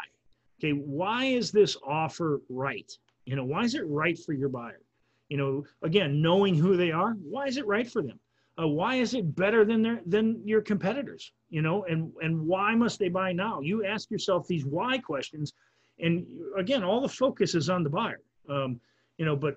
Okay, 0.59 0.73
why 0.73 1.27
is 1.27 1.53
this 1.53 1.77
offer 1.87 2.41
right? 2.49 2.91
You 3.27 3.37
know, 3.37 3.44
why 3.44 3.62
is 3.62 3.75
it 3.75 3.83
right 3.87 4.19
for 4.19 4.33
your 4.33 4.49
buyer? 4.49 4.81
You 5.29 5.37
know, 5.37 5.65
again, 5.83 6.23
knowing 6.23 6.55
who 6.55 6.77
they 6.77 6.91
are, 6.93 7.12
why 7.12 7.47
is 7.47 7.56
it 7.56 7.67
right 7.67 7.88
for 7.91 8.03
them? 8.03 8.19
Uh, 8.61 8.67
why 8.67 8.97
is 8.97 9.15
it 9.15 9.37
better 9.37 9.65
than 9.65 9.83
their 9.83 10.00
than 10.06 10.41
your 10.44 10.62
competitors? 10.62 11.32
You 11.50 11.62
know, 11.62 11.85
and 11.85 12.12
and 12.23 12.41
why 12.47 12.75
must 12.75 12.99
they 12.99 13.09
buy 13.09 13.32
now? 13.32 13.61
You 13.61 13.85
ask 13.85 14.11
yourself 14.11 14.47
these 14.49 14.65
why 14.65 14.99
questions, 14.99 15.53
and 16.00 16.27
again, 16.56 16.82
all 16.82 17.00
the 17.00 17.09
focus 17.09 17.55
is 17.55 17.69
on 17.69 17.85
the 17.85 17.91
buyer. 17.91 18.21
Um, 18.49 18.81
you 19.19 19.25
know, 19.25 19.37
but 19.37 19.56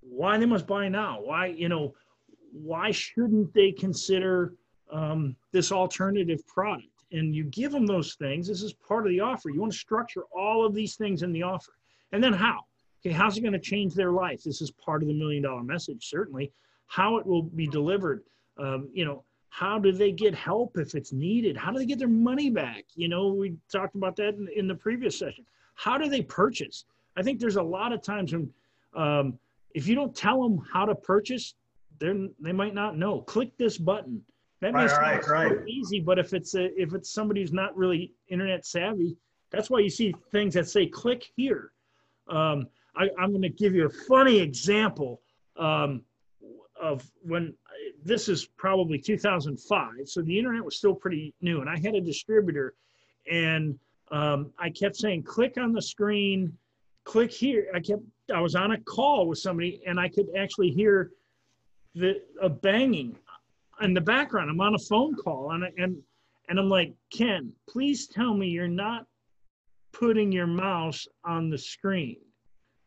why 0.00 0.38
they 0.38 0.46
must 0.46 0.66
buy 0.66 0.88
now? 0.88 1.20
Why 1.20 1.46
you 1.46 1.68
know? 1.68 1.94
Why 2.52 2.90
shouldn't 2.90 3.52
they 3.54 3.72
consider 3.72 4.54
um, 4.90 5.34
this 5.52 5.72
alternative 5.72 6.46
product? 6.46 6.86
And 7.12 7.34
you 7.34 7.44
give 7.44 7.72
them 7.72 7.86
those 7.86 8.14
things. 8.14 8.48
This 8.48 8.62
is 8.62 8.72
part 8.72 9.06
of 9.06 9.12
the 9.12 9.20
offer. 9.20 9.50
You 9.50 9.60
want 9.60 9.72
to 9.72 9.78
structure 9.78 10.22
all 10.34 10.64
of 10.64 10.74
these 10.74 10.96
things 10.96 11.22
in 11.22 11.32
the 11.32 11.42
offer. 11.42 11.72
And 12.12 12.22
then 12.22 12.32
how? 12.32 12.60
Okay, 13.04 13.12
how's 13.12 13.36
it 13.36 13.40
going 13.40 13.52
to 13.52 13.58
change 13.58 13.94
their 13.94 14.12
life? 14.12 14.42
This 14.42 14.62
is 14.62 14.70
part 14.70 15.02
of 15.02 15.08
the 15.08 15.14
million 15.14 15.42
dollar 15.42 15.62
message, 15.62 16.08
certainly. 16.08 16.52
How 16.86 17.16
it 17.16 17.26
will 17.26 17.42
be 17.42 17.66
delivered. 17.66 18.22
Um, 18.58 18.88
you 18.92 19.04
know, 19.04 19.24
how 19.48 19.78
do 19.78 19.92
they 19.92 20.12
get 20.12 20.34
help 20.34 20.78
if 20.78 20.94
it's 20.94 21.12
needed? 21.12 21.56
How 21.56 21.72
do 21.72 21.78
they 21.78 21.86
get 21.86 21.98
their 21.98 22.08
money 22.08 22.48
back? 22.48 22.84
You 22.94 23.08
know, 23.08 23.28
we 23.28 23.56
talked 23.70 23.96
about 23.96 24.16
that 24.16 24.34
in, 24.34 24.48
in 24.56 24.66
the 24.66 24.74
previous 24.74 25.18
session. 25.18 25.44
How 25.74 25.98
do 25.98 26.08
they 26.08 26.22
purchase? 26.22 26.84
I 27.16 27.22
think 27.22 27.40
there's 27.40 27.56
a 27.56 27.62
lot 27.62 27.92
of 27.92 28.02
times 28.02 28.32
when 28.32 28.50
um, 28.94 29.38
if 29.74 29.86
you 29.86 29.94
don't 29.94 30.14
tell 30.14 30.42
them 30.42 30.64
how 30.72 30.84
to 30.84 30.94
purchase, 30.94 31.54
they're 32.02 32.28
they 32.40 32.52
might 32.52 32.74
not 32.74 32.98
know. 32.98 33.20
Click 33.20 33.56
this 33.56 33.78
button. 33.78 34.22
That 34.60 34.74
may 34.74 34.80
right, 34.80 34.90
sound 34.90 35.28
right, 35.28 35.50
so 35.50 35.64
easy, 35.66 36.00
but 36.00 36.18
if 36.18 36.34
it's 36.34 36.54
a, 36.54 36.68
if 36.80 36.94
it's 36.94 37.12
somebody 37.12 37.40
who's 37.40 37.52
not 37.52 37.76
really 37.76 38.12
internet 38.28 38.66
savvy, 38.66 39.16
that's 39.50 39.70
why 39.70 39.80
you 39.80 39.90
see 39.90 40.14
things 40.30 40.54
that 40.54 40.68
say 40.68 40.86
click 40.86 41.30
here. 41.36 41.72
Um, 42.28 42.66
I, 42.96 43.08
am 43.18 43.30
going 43.30 43.42
to 43.42 43.48
give 43.48 43.74
you 43.74 43.86
a 43.86 43.90
funny 43.90 44.38
example 44.38 45.20
um, 45.56 46.02
of 46.80 47.08
when 47.22 47.54
this 48.04 48.28
is 48.28 48.46
probably 48.56 48.98
2005. 48.98 49.92
So 50.04 50.22
the 50.22 50.38
internet 50.38 50.64
was 50.64 50.76
still 50.76 50.94
pretty 50.94 51.34
new, 51.40 51.60
and 51.60 51.68
I 51.68 51.78
had 51.78 51.94
a 51.94 52.00
distributor, 52.00 52.74
and 53.30 53.78
um, 54.12 54.52
I 54.58 54.70
kept 54.70 54.96
saying, 54.96 55.24
click 55.24 55.56
on 55.58 55.72
the 55.72 55.82
screen, 55.82 56.52
click 57.04 57.32
here. 57.32 57.66
I 57.74 57.80
kept, 57.80 58.02
I 58.32 58.40
was 58.40 58.54
on 58.54 58.72
a 58.72 58.80
call 58.80 59.26
with 59.26 59.38
somebody, 59.38 59.82
and 59.86 59.98
I 59.98 60.08
could 60.08 60.26
actually 60.36 60.70
hear 60.70 61.10
the 61.94 62.22
a 62.40 62.48
banging 62.48 63.16
in 63.80 63.94
the 63.94 64.00
background. 64.00 64.50
I'm 64.50 64.60
on 64.60 64.74
a 64.74 64.78
phone 64.78 65.14
call 65.14 65.52
and 65.52 65.64
and 65.78 65.96
and 66.48 66.58
I'm 66.58 66.68
like, 66.68 66.92
Ken, 67.10 67.52
please 67.68 68.08
tell 68.08 68.34
me 68.34 68.48
you're 68.48 68.68
not 68.68 69.06
putting 69.92 70.32
your 70.32 70.46
mouse 70.46 71.06
on 71.24 71.50
the 71.50 71.58
screen. 71.58 72.16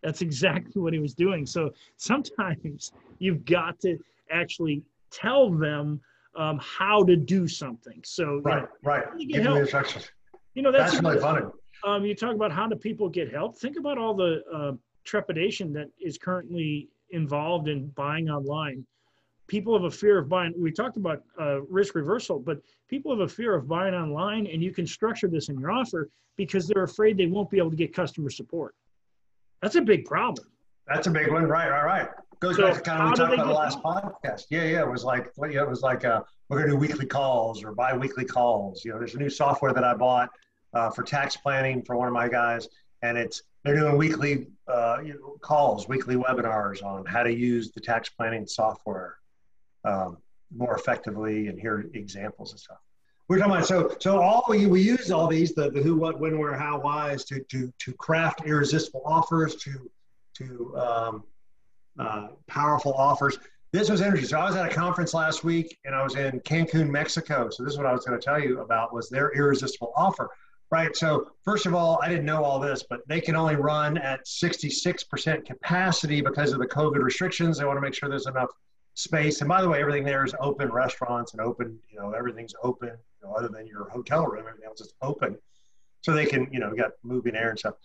That's 0.03 0.21
exactly 0.21 0.81
what 0.81 0.93
he 0.93 0.99
was 0.99 1.13
doing. 1.13 1.45
So 1.45 1.71
sometimes 1.97 2.91
you've 3.19 3.45
got 3.45 3.79
to 3.81 3.97
actually 4.29 4.83
tell 5.11 5.49
them 5.49 5.99
um, 6.35 6.59
how 6.61 7.03
to 7.05 7.15
do 7.15 7.47
something. 7.47 8.01
So 8.03 8.41
right, 8.43 8.63
know, 8.63 8.67
right. 8.83 9.05
Give 9.17 9.43
help. 9.43 9.59
instructions. 9.59 10.11
You 10.53 10.61
know 10.61 10.71
that's, 10.71 10.93
that's 10.93 11.03
really 11.03 11.19
funny. 11.19 11.45
Um, 11.83 12.05
you 12.05 12.15
talk 12.15 12.35
about 12.35 12.51
how 12.51 12.67
do 12.67 12.75
people 12.75 13.09
get 13.09 13.31
help. 13.31 13.57
Think 13.57 13.77
about 13.77 13.97
all 13.97 14.13
the 14.13 14.41
uh, 14.53 14.71
trepidation 15.03 15.71
that 15.73 15.87
is 15.99 16.17
currently 16.17 16.89
involved 17.11 17.67
in 17.67 17.87
buying 17.89 18.29
online 18.29 18.85
people 19.47 19.73
have 19.73 19.83
a 19.83 19.91
fear 19.91 20.17
of 20.17 20.29
buying. 20.29 20.53
We 20.57 20.71
talked 20.71 20.97
about 20.97 21.23
uh, 21.39 21.61
risk 21.63 21.95
reversal, 21.95 22.39
but 22.39 22.61
people 22.89 23.11
have 23.11 23.21
a 23.21 23.27
fear 23.27 23.55
of 23.55 23.67
buying 23.67 23.93
online, 23.93 24.47
and 24.47 24.63
you 24.63 24.71
can 24.71 24.87
structure 24.87 25.27
this 25.27 25.49
in 25.49 25.59
your 25.59 25.71
offer 25.71 26.09
because 26.37 26.67
they're 26.67 26.83
afraid 26.83 27.17
they 27.17 27.27
won't 27.27 27.49
be 27.49 27.57
able 27.57 27.71
to 27.71 27.75
get 27.75 27.93
customer 27.93 28.29
support. 28.29 28.75
That's 29.61 29.75
a 29.75 29.81
big 29.81 30.05
problem. 30.05 30.47
That's 30.87 31.07
a 31.07 31.11
big 31.11 31.31
one. 31.31 31.45
Right, 31.45 31.69
right, 31.69 31.85
right. 31.85 32.09
Goes 32.39 32.57
so 32.57 32.63
back 32.63 32.75
to 32.75 32.81
kind 32.81 33.01
of 33.01 33.09
we 33.09 33.15
talked 33.15 33.33
about 33.33 33.47
the 33.47 33.53
last 33.53 33.81
podcast. 33.81 34.45
Yeah, 34.49 34.65
yeah. 34.65 34.81
It 34.81 34.89
was 34.89 35.03
like, 35.03 35.31
yeah, 35.49 35.61
it 35.61 35.69
was 35.69 35.81
like, 35.81 36.05
uh, 36.05 36.21
we're 36.49 36.57
going 36.57 36.69
to 36.69 36.75
do 36.75 36.79
weekly 36.79 37.05
calls 37.05 37.63
or 37.63 37.71
bi-weekly 37.71 38.25
calls. 38.25 38.83
You 38.83 38.91
know, 38.91 38.99
there's 38.99 39.15
a 39.15 39.17
new 39.17 39.29
software 39.29 39.73
that 39.73 39.83
I 39.83 39.93
bought 39.93 40.29
uh, 40.73 40.89
for 40.89 41.03
tax 41.03 41.37
planning 41.37 41.81
for 41.81 41.95
one 41.95 42.07
of 42.07 42.13
my 42.13 42.27
guys, 42.27 42.67
and 43.01 43.17
it's 43.17 43.41
they're 43.63 43.75
doing 43.75 43.97
weekly 43.97 44.47
uh, 44.67 44.97
you 45.03 45.13
know, 45.13 45.37
calls, 45.41 45.87
weekly 45.87 46.15
webinars 46.15 46.83
on 46.83 47.05
how 47.05 47.23
to 47.23 47.33
use 47.33 47.71
the 47.71 47.79
tax 47.79 48.09
planning 48.09 48.45
software 48.45 49.17
um, 49.85 50.17
more 50.55 50.75
effectively, 50.75 51.47
and 51.47 51.59
hear 51.59 51.89
examples 51.93 52.51
and 52.51 52.59
stuff. 52.59 52.79
We're 53.27 53.39
talking 53.39 53.53
about 53.53 53.65
so 53.65 53.95
so 53.99 54.21
all 54.21 54.45
we, 54.47 54.67
we 54.67 54.81
use 54.81 55.11
all 55.11 55.27
these 55.27 55.53
the, 55.53 55.71
the 55.71 55.81
who 55.81 55.95
what 55.95 56.19
when 56.19 56.37
where 56.37 56.55
how 56.55 56.79
whys 56.79 57.25
to 57.25 57.39
to 57.51 57.73
to 57.79 57.93
craft 57.93 58.43
irresistible 58.45 59.01
offers 59.03 59.55
to 59.57 59.89
to 60.35 60.77
um, 60.77 61.23
uh, 61.97 62.27
powerful 62.47 62.93
offers. 62.93 63.37
This 63.71 63.89
was 63.89 64.01
interesting. 64.01 64.29
So 64.29 64.39
I 64.39 64.45
was 64.45 64.55
at 64.55 64.71
a 64.71 64.73
conference 64.73 65.13
last 65.13 65.43
week 65.43 65.77
and 65.85 65.95
I 65.95 66.03
was 66.03 66.15
in 66.15 66.39
Cancun, 66.41 66.89
Mexico. 66.89 67.49
So 67.49 67.63
this 67.63 67.73
is 67.73 67.77
what 67.77 67.87
I 67.87 67.93
was 67.93 68.05
going 68.05 68.19
to 68.19 68.23
tell 68.23 68.39
you 68.39 68.61
about 68.61 68.93
was 68.93 69.09
their 69.09 69.31
irresistible 69.35 69.91
offer. 69.95 70.29
Right. 70.71 70.95
So 70.95 71.31
first 71.43 71.65
of 71.65 71.75
all, 71.75 71.99
I 72.01 72.09
didn't 72.09 72.25
know 72.25 72.43
all 72.43 72.59
this, 72.59 72.83
but 72.89 73.07
they 73.07 73.21
can 73.21 73.35
only 73.35 73.55
run 73.55 73.97
at 73.97 74.25
66% 74.25 75.45
capacity 75.45 76.21
because 76.21 76.53
of 76.53 76.59
the 76.59 76.67
COVID 76.67 77.01
restrictions. 77.01 77.57
They 77.57 77.65
want 77.65 77.77
to 77.77 77.81
make 77.81 77.93
sure 77.93 78.09
there's 78.09 78.27
enough 78.27 78.49
space. 78.95 79.41
And 79.41 79.47
by 79.47 79.61
the 79.61 79.69
way, 79.69 79.79
everything 79.81 80.03
there 80.03 80.25
is 80.25 80.33
open 80.39 80.71
restaurants 80.71 81.33
and 81.33 81.41
open, 81.41 81.77
you 81.89 81.99
know, 81.99 82.11
everything's 82.11 82.55
open, 82.63 82.89
you 82.89 83.27
know, 83.27 83.33
other 83.35 83.49
than 83.49 83.67
your 83.67 83.89
hotel 83.89 84.25
room, 84.25 84.45
everything 84.47 84.65
else 84.65 84.81
is 84.81 84.93
open. 85.01 85.37
So 86.01 86.13
they 86.13 86.25
can, 86.25 86.47
you 86.51 86.59
know, 86.59 86.73
got 86.73 86.91
moving 87.03 87.35
air 87.35 87.49
and 87.49 87.59
stuff. 87.59 87.75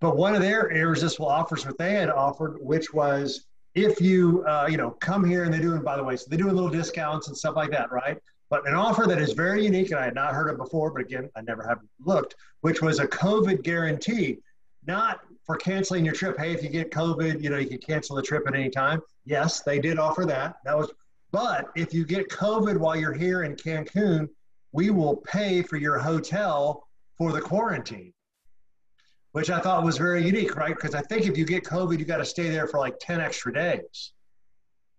But 0.00 0.16
one 0.16 0.34
of 0.34 0.42
their 0.42 0.70
irresistible 0.70 1.26
offers, 1.26 1.66
what 1.66 1.78
they 1.78 1.94
had 1.94 2.10
offered, 2.10 2.58
which 2.60 2.92
was 2.92 3.46
if 3.74 4.00
you, 4.00 4.44
uh, 4.46 4.66
you 4.70 4.76
know, 4.76 4.90
come 4.92 5.24
here 5.24 5.44
and 5.44 5.52
they 5.52 5.58
do, 5.58 5.70
doing, 5.70 5.82
by 5.82 5.96
the 5.96 6.04
way, 6.04 6.16
so 6.16 6.26
they 6.28 6.36
do 6.36 6.50
little 6.50 6.70
discounts 6.70 7.28
and 7.28 7.36
stuff 7.36 7.56
like 7.56 7.70
that, 7.70 7.90
right? 7.90 8.18
But 8.48 8.66
an 8.68 8.74
offer 8.74 9.06
that 9.06 9.20
is 9.20 9.32
very 9.32 9.64
unique 9.64 9.90
and 9.90 9.98
I 9.98 10.04
had 10.04 10.14
not 10.14 10.32
heard 10.32 10.48
of 10.48 10.56
before, 10.56 10.90
but 10.90 11.02
again, 11.02 11.28
I 11.34 11.40
never 11.42 11.66
have 11.66 11.80
looked, 12.04 12.36
which 12.60 12.80
was 12.80 13.00
a 13.00 13.06
COVID 13.06 13.62
guarantee, 13.62 14.38
not 14.86 15.20
for 15.46 15.56
canceling 15.56 16.04
your 16.04 16.14
trip. 16.14 16.36
Hey, 16.38 16.52
if 16.52 16.62
you 16.62 16.68
get 16.68 16.90
COVID, 16.90 17.40
you 17.40 17.50
know, 17.50 17.58
you 17.58 17.68
can 17.68 17.78
cancel 17.78 18.16
the 18.16 18.22
trip 18.22 18.46
at 18.48 18.54
any 18.54 18.68
time. 18.68 19.00
Yes, 19.24 19.60
they 19.60 19.78
did 19.78 19.98
offer 19.98 20.24
that. 20.26 20.56
That 20.64 20.76
was, 20.76 20.90
but 21.30 21.70
if 21.76 21.94
you 21.94 22.04
get 22.04 22.28
COVID 22.28 22.76
while 22.76 22.96
you're 22.96 23.12
here 23.12 23.44
in 23.44 23.54
Cancun, 23.54 24.28
we 24.72 24.90
will 24.90 25.16
pay 25.16 25.62
for 25.62 25.76
your 25.76 25.98
hotel 25.98 26.86
for 27.16 27.32
the 27.32 27.40
quarantine, 27.40 28.12
which 29.32 29.48
I 29.48 29.60
thought 29.60 29.84
was 29.84 29.96
very 29.96 30.24
unique, 30.26 30.56
right? 30.56 30.74
Because 30.74 30.94
I 30.94 31.00
think 31.02 31.26
if 31.26 31.38
you 31.38 31.46
get 31.46 31.64
COVID, 31.64 31.98
you 31.98 32.04
got 32.04 32.18
to 32.18 32.24
stay 32.24 32.50
there 32.50 32.66
for 32.66 32.78
like 32.78 32.98
10 32.98 33.20
extra 33.20 33.52
days, 33.52 34.12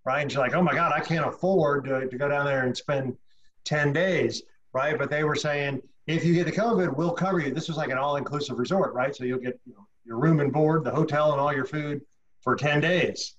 right? 0.05 0.21
And 0.21 0.31
you're 0.31 0.41
like, 0.41 0.55
oh 0.55 0.63
my 0.63 0.73
God, 0.73 0.93
I 0.93 1.01
can't 1.01 1.27
afford 1.27 1.85
to, 1.85 2.07
to 2.07 2.17
go 2.17 2.29
down 2.29 2.45
there 2.45 2.65
and 2.65 2.75
spend 2.75 3.17
10 3.65 3.91
days, 3.91 4.43
right? 4.73 4.97
But 4.97 5.09
they 5.09 5.25
were 5.25 5.35
saying, 5.35 5.81
if 6.07 6.23
you 6.23 6.33
get 6.33 6.45
the 6.45 6.53
COVID, 6.53 6.95
we'll 6.95 7.11
cover 7.11 7.39
you. 7.39 7.53
This 7.53 7.67
was 7.67 7.75
like 7.75 7.89
an 7.89 7.97
all-inclusive 7.97 8.57
resort, 8.57 8.93
right? 8.93 9.13
So 9.13 9.25
you'll 9.25 9.39
get 9.39 9.59
you 9.65 9.73
know, 9.73 9.85
your 10.07 10.17
room 10.17 10.39
and 10.39 10.51
board, 10.51 10.83
the 10.83 10.91
hotel, 10.91 11.31
and 11.33 11.41
all 11.41 11.53
your 11.53 11.65
food 11.65 12.01
for 12.41 12.55
10 12.55 12.81
days, 12.81 13.35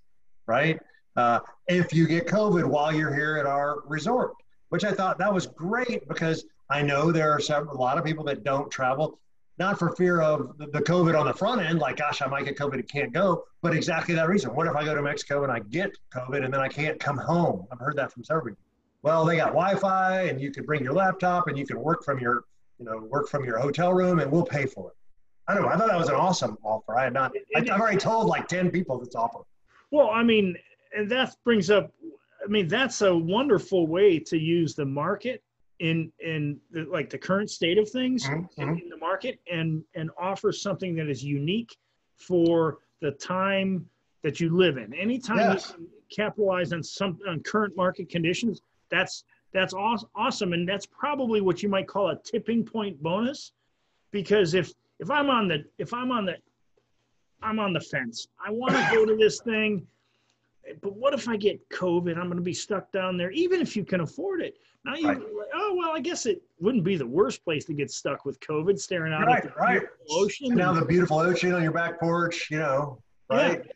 right? 0.47 0.79
Uh, 1.17 1.41
if 1.67 1.93
you 1.93 2.07
get 2.07 2.27
COVID 2.27 2.65
while 2.65 2.95
you're 2.95 3.15
here 3.15 3.39
at 3.39 3.47
our 3.47 3.81
resort, 3.87 4.35
which 4.69 4.85
I 4.85 4.93
thought 4.93 5.19
that 5.19 5.33
was 5.33 5.47
great 5.47 6.07
because 6.07 6.45
I 6.71 6.83
know 6.83 7.11
there 7.11 7.33
are 7.33 7.41
several, 7.41 7.77
a 7.77 7.81
lot 7.81 7.99
of 7.99 8.05
people 8.05 8.25
that 8.25 8.45
don't 8.45 8.71
travel, 8.71 9.19
not 9.59 9.79
for 9.79 9.97
fear 9.97 10.21
of 10.21 10.57
the, 10.59 10.81
COVID 10.81 11.19
on 11.19 11.27
the 11.27 11.35
front 11.35 11.61
end, 11.61 11.81
like, 11.81 11.97
gosh, 11.97 12.23
I 12.23 12.27
might 12.27 12.45
get 12.45 12.57
COVID 12.57 12.75
and 12.75 12.89
can't 12.89 13.13
go, 13.13 13.45
but 13.63 13.75
exactly 13.75 14.15
that 14.15 14.29
reason. 14.29 14.55
What 14.55 14.69
if 14.69 14.77
I 14.77 14.85
go 14.85 14.95
to 14.95 15.03
Mexico 15.03 15.43
and 15.43 15.51
I 15.51 15.61
get 15.61 15.91
COVID 16.15 16.45
and 16.45 16.55
then 16.55 16.61
I 16.61 16.69
can't 16.69 17.01
come 17.01 17.17
home? 17.17 17.67
I've 17.73 17.81
heard 17.81 17.97
that 17.97 18.13
from 18.13 18.23
several 18.23 18.47
people 18.47 18.63
well, 19.03 19.25
they 19.25 19.37
got 19.37 19.49
Wi-Fi 19.49 20.23
and 20.23 20.41
you 20.41 20.51
can 20.51 20.65
bring 20.65 20.83
your 20.83 20.93
laptop 20.93 21.49
and 21.49 21.57
you 21.57 21.67
can 21.67 21.81
work 21.81 22.05
from 22.05 22.19
your, 22.19 22.45
you 22.79 22.85
know, 22.85 22.99
work 22.99 23.29
from 23.29 23.45
your 23.45 23.59
hotel 23.59 23.93
room 23.93 24.19
and 24.19 24.31
we'll 24.31 24.45
pay 24.45 24.67
for 24.67 24.91
it. 24.91 24.97
I 25.49 25.55
don't 25.55 25.62
know. 25.62 25.69
I 25.69 25.76
thought 25.76 25.88
that 25.88 25.99
was 25.99 26.09
an 26.09 26.14
awesome 26.14 26.59
offer. 26.62 26.99
I 26.99 27.05
had 27.05 27.14
not, 27.14 27.33
I, 27.57 27.61
have 27.61 27.81
already 27.81 27.97
told 27.97 28.26
like 28.26 28.49
10 28.49 28.71
people 28.71 28.99
this 28.99 29.14
offer. 29.14 29.40
Well, 29.90 30.11
I 30.11 30.23
mean, 30.23 30.57
and 30.95 31.11
that 31.11 31.35
brings 31.43 31.71
up, 31.71 31.90
I 32.45 32.49
mean, 32.49 32.69
that's 32.69 33.00
a 33.00 33.14
wonderful 33.14 33.87
way 33.87 34.19
to 34.19 34.38
use 34.38 34.75
the 34.75 34.85
market 34.85 35.43
in, 35.81 36.12
in 36.21 36.59
the, 36.71 36.85
like 36.85 37.09
the 37.09 37.19
current 37.19 37.50
state 37.50 37.78
of 37.78 37.88
things 37.88 38.26
mm-hmm. 38.26 38.62
in, 38.62 38.69
in 38.81 38.88
the 38.90 38.97
market 38.99 39.40
and, 39.50 39.83
and 39.95 40.11
offer 40.21 40.52
something 40.52 40.95
that 40.97 41.09
is 41.09 41.25
unique 41.25 41.76
for 42.17 42.78
the 43.00 43.12
time 43.12 43.87
that 44.23 44.40
you 44.40 44.55
live 44.55 44.76
in. 44.76 44.93
Anytime 44.95 45.38
yes. 45.38 45.75
you 45.78 45.88
capitalize 46.14 46.73
on 46.73 46.83
some 46.83 47.19
on 47.28 47.40
current 47.40 47.76
market 47.76 48.09
conditions, 48.09 48.61
that's 48.90 49.25
that's 49.52 49.73
awesome, 49.73 50.52
and 50.52 50.69
that's 50.69 50.87
probably 50.87 51.40
what 51.40 51.62
you 51.62 51.69
might 51.69 51.88
call 51.88 52.11
a 52.11 52.19
tipping 52.23 52.64
point 52.64 53.02
bonus, 53.02 53.52
because 54.11 54.55
if 54.55 54.73
if 54.99 55.11
I'm 55.11 55.31
on 55.31 55.49
the 55.49 55.64
if 55.78 55.93
I'm 55.93 56.11
on 56.11 56.26
the 56.26 56.37
I'm 57.43 57.59
on 57.59 57.73
the 57.73 57.81
fence. 57.81 58.28
I 58.45 58.50
want 58.50 58.75
to 58.75 58.88
go 58.93 59.05
to 59.07 59.17
this 59.17 59.40
thing, 59.45 59.87
but 60.83 60.95
what 60.95 61.14
if 61.14 61.28
I 61.28 61.37
get 61.37 61.69
COVID? 61.71 62.17
I'm 62.17 62.25
going 62.25 62.37
to 62.37 62.43
be 62.43 62.55
stuck 62.55 62.90
down 62.93 63.17
there, 63.17 63.31
even 63.31 63.61
if 63.61 63.76
you 63.76 63.85
can 63.85 64.00
afford 64.00 64.43
it. 64.43 64.57
Now 64.85 64.95
you, 64.95 65.09
right. 65.09 65.19
oh 65.55 65.75
well, 65.76 65.90
I 65.95 66.00
guess 66.00 66.25
it 66.25 66.43
wouldn't 66.61 66.85
be 66.85 66.97
the 66.97 67.07
worst 67.07 67.45
place 67.45 67.64
to 67.67 67.75
get 67.75 67.90
stuck 67.90 68.25
with 68.25 68.38
COVID, 68.40 68.78
staring 68.78 69.12
out 69.12 69.26
right, 69.26 69.45
at 69.45 69.55
the 69.55 69.61
right. 69.61 69.83
ocean. 70.11 70.55
now 70.55 70.73
the 70.73 70.85
beautiful 70.85 71.19
ocean 71.19 71.52
on 71.52 71.62
your 71.62 71.73
back 71.73 71.99
porch, 71.99 72.49
you 72.50 72.59
know, 72.59 73.02
right? 73.28 73.62
Yeah. 73.64 73.73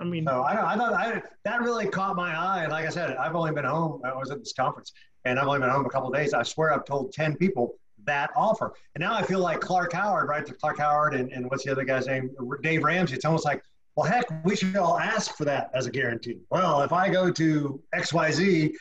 I 0.00 0.04
mean, 0.04 0.24
no, 0.24 0.40
I, 0.42 0.74
I 0.74 0.76
thought 0.76 0.94
I, 0.94 1.22
that 1.44 1.60
really 1.60 1.86
caught 1.86 2.16
my 2.16 2.34
eye. 2.34 2.62
And 2.62 2.72
like 2.72 2.86
I 2.86 2.88
said, 2.88 3.16
I've 3.16 3.36
only 3.36 3.52
been 3.52 3.66
home. 3.66 4.00
I 4.02 4.14
was 4.14 4.30
at 4.30 4.38
this 4.38 4.54
conference, 4.54 4.92
and 5.24 5.38
I've 5.38 5.46
only 5.46 5.60
been 5.60 5.68
home 5.68 5.84
a 5.84 5.90
couple 5.90 6.10
days. 6.10 6.34
I 6.34 6.42
swear 6.42 6.74
I've 6.74 6.84
told 6.84 7.12
ten 7.12 7.36
people 7.36 7.78
that 8.10 8.30
offer, 8.36 8.72
and 8.94 9.00
now 9.00 9.14
I 9.14 9.22
feel 9.22 9.40
like 9.40 9.60
Clark 9.60 9.92
Howard, 9.92 10.28
right? 10.28 10.44
The 10.44 10.54
Clark 10.54 10.78
Howard 10.78 11.14
and, 11.14 11.32
and 11.32 11.48
what's 11.50 11.64
the 11.64 11.72
other 11.72 11.84
guy's 11.84 12.06
name? 12.06 12.30
Dave 12.62 12.82
Ramsey. 12.84 13.14
It's 13.14 13.24
almost 13.24 13.44
like, 13.44 13.62
well, 13.96 14.10
heck, 14.10 14.24
we 14.44 14.56
should 14.56 14.76
all 14.76 14.98
ask 14.98 15.36
for 15.36 15.44
that 15.44 15.70
as 15.74 15.86
a 15.86 15.90
guarantee. 15.90 16.38
Well, 16.50 16.82
if 16.82 16.92
I 16.92 17.08
go 17.08 17.30
to 17.30 17.82
X 17.92 18.12
Y 18.12 18.30
Z 18.30 18.74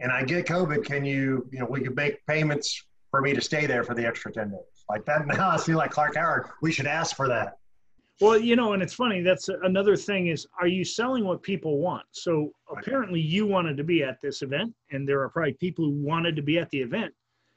and 0.00 0.12
I 0.12 0.22
get 0.24 0.46
COVID, 0.46 0.84
can 0.84 1.04
you, 1.04 1.48
you 1.52 1.58
know, 1.58 1.66
we 1.66 1.80
could 1.80 1.96
make 1.96 2.24
payments 2.26 2.84
for 3.10 3.20
me 3.20 3.32
to 3.32 3.40
stay 3.40 3.66
there 3.66 3.84
for 3.84 3.94
the 3.94 4.06
extra 4.06 4.32
ten 4.32 4.50
days. 4.50 4.60
Like 4.88 5.04
that. 5.06 5.26
Now 5.26 5.50
I 5.50 5.58
feel 5.58 5.78
like 5.78 5.90
Clark 5.90 6.16
Howard. 6.16 6.46
We 6.62 6.72
should 6.72 6.86
ask 6.86 7.16
for 7.16 7.28
that. 7.28 7.58
Well, 8.20 8.38
you 8.38 8.56
know, 8.56 8.72
and 8.72 8.82
it's 8.82 8.94
funny. 8.94 9.20
That's 9.20 9.48
another 9.48 9.94
thing 9.94 10.28
is, 10.28 10.46
are 10.58 10.66
you 10.66 10.84
selling 10.84 11.24
what 11.26 11.42
people 11.42 11.78
want? 11.78 12.04
So 12.12 12.50
apparently, 12.74 13.20
you 13.20 13.46
wanted 13.46 13.76
to 13.76 13.84
be 13.84 14.02
at 14.02 14.20
this 14.22 14.40
event, 14.40 14.74
and 14.90 15.06
there 15.06 15.20
are 15.20 15.28
probably 15.28 15.52
people 15.54 15.84
who 15.84 16.02
wanted 16.02 16.34
to 16.36 16.42
be 16.42 16.58
at 16.58 16.70
the 16.70 16.80
event. 16.80 17.12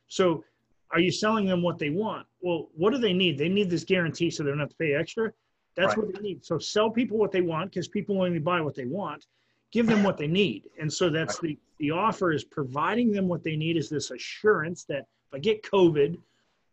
So, 0.10 0.44
are 0.92 1.00
you 1.00 1.12
selling 1.12 1.46
them 1.46 1.62
what 1.62 1.78
they 1.78 1.90
want? 1.90 2.26
Well, 2.42 2.70
what 2.76 2.92
do 2.92 2.98
they 2.98 3.14
need? 3.14 3.38
They 3.38 3.50
need 3.50 3.70
this 3.70 3.84
guarantee, 3.84 4.30
so 4.30 4.44
they 4.44 4.50
don't 4.50 4.60
have 4.60 4.70
to 4.70 4.76
pay 4.76 4.96
extra. 4.96 5.32
That's 5.76 5.96
right. 5.96 6.06
what 6.06 6.16
they 6.16 6.22
need. 6.22 6.44
So 6.44 6.58
sell 6.58 6.90
people 6.90 7.18
what 7.18 7.32
they 7.32 7.42
want 7.42 7.72
because 7.72 7.88
people 7.88 8.22
only 8.22 8.40
buy 8.40 8.62
what 8.62 8.76
they 8.76 8.86
want. 8.86 9.26
Give 9.72 9.86
them 9.86 10.04
what 10.04 10.18
they 10.18 10.28
need, 10.28 10.68
and 10.80 10.92
so 10.92 11.12
that's 11.12 11.44
right. 11.44 11.58
the 11.78 11.86
the 11.86 11.92
offer 11.92 12.32
is 12.32 12.44
providing 12.44 13.12
them 13.12 13.28
what 13.28 13.44
they 13.44 13.56
need 13.56 13.78
is 13.78 13.88
this 13.88 14.12
assurance 14.12 14.84
that 14.86 15.06
if 15.28 15.36
I 15.36 15.40
get 15.40 15.64
COVID, 15.64 16.18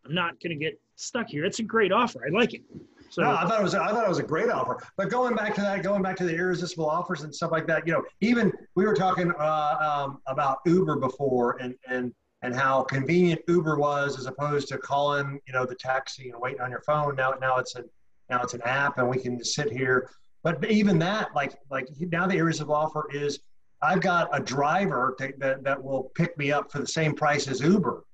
I'm 0.04 0.14
not 0.14 0.40
going 0.40 0.58
to 0.58 0.64
get 0.64 0.80
stuck 0.96 1.28
here. 1.28 1.44
It's 1.44 1.58
a 1.58 1.62
great 1.62 1.92
offer. 1.92 2.22
I 2.26 2.30
like 2.30 2.54
it. 2.54 2.62
So 3.10 3.22
no, 3.22 3.30
I 3.36 3.46
thought 3.46 3.60
it 3.60 3.62
was 3.62 3.74
I 3.74 3.88
thought 3.90 4.04
it 4.04 4.08
was 4.08 4.18
a 4.18 4.24
great 4.24 4.48
offer. 4.48 4.82
But 4.96 5.10
going 5.10 5.36
back 5.36 5.54
to 5.56 5.60
that, 5.60 5.82
going 5.82 6.02
back 6.02 6.16
to 6.16 6.24
the 6.24 6.34
irresistible 6.34 6.88
offers 6.88 7.22
and 7.22 7.34
stuff 7.34 7.52
like 7.52 7.66
that, 7.66 7.86
you 7.86 7.92
know, 7.92 8.02
even 8.20 8.52
we 8.74 8.84
were 8.84 8.94
talking 8.94 9.32
uh, 9.38 10.04
um, 10.08 10.20
about 10.26 10.58
Uber 10.66 10.96
before 10.96 11.56
and 11.60 11.74
and 11.88 12.12
and 12.42 12.54
how 12.54 12.82
convenient 12.82 13.40
Uber 13.48 13.76
was 13.76 14.18
as 14.18 14.26
opposed 14.26 14.68
to 14.68 14.78
calling, 14.78 15.40
you 15.46 15.52
know, 15.52 15.64
the 15.64 15.74
taxi 15.74 16.30
and 16.30 16.40
waiting 16.40 16.60
on 16.60 16.70
your 16.70 16.82
phone. 16.82 17.16
Now 17.16 17.32
now 17.40 17.56
it's 17.56 17.74
a 17.76 17.84
now 18.28 18.42
it's 18.42 18.54
an 18.54 18.62
app 18.62 18.98
and 18.98 19.08
we 19.08 19.18
can 19.18 19.38
just 19.38 19.54
sit 19.54 19.70
here. 19.70 20.10
But 20.42 20.70
even 20.70 20.98
that, 21.00 21.34
like 21.34 21.54
like 21.70 21.88
now 21.98 22.26
the 22.26 22.36
areas 22.36 22.60
of 22.60 22.70
offer 22.70 23.08
is 23.12 23.40
I've 23.82 24.00
got 24.00 24.28
a 24.32 24.40
driver 24.40 25.14
to, 25.18 25.32
that, 25.38 25.62
that 25.64 25.82
will 25.82 26.10
pick 26.14 26.36
me 26.38 26.50
up 26.50 26.72
for 26.72 26.78
the 26.78 26.86
same 26.86 27.14
price 27.14 27.46
as 27.46 27.60
Uber. 27.60 28.04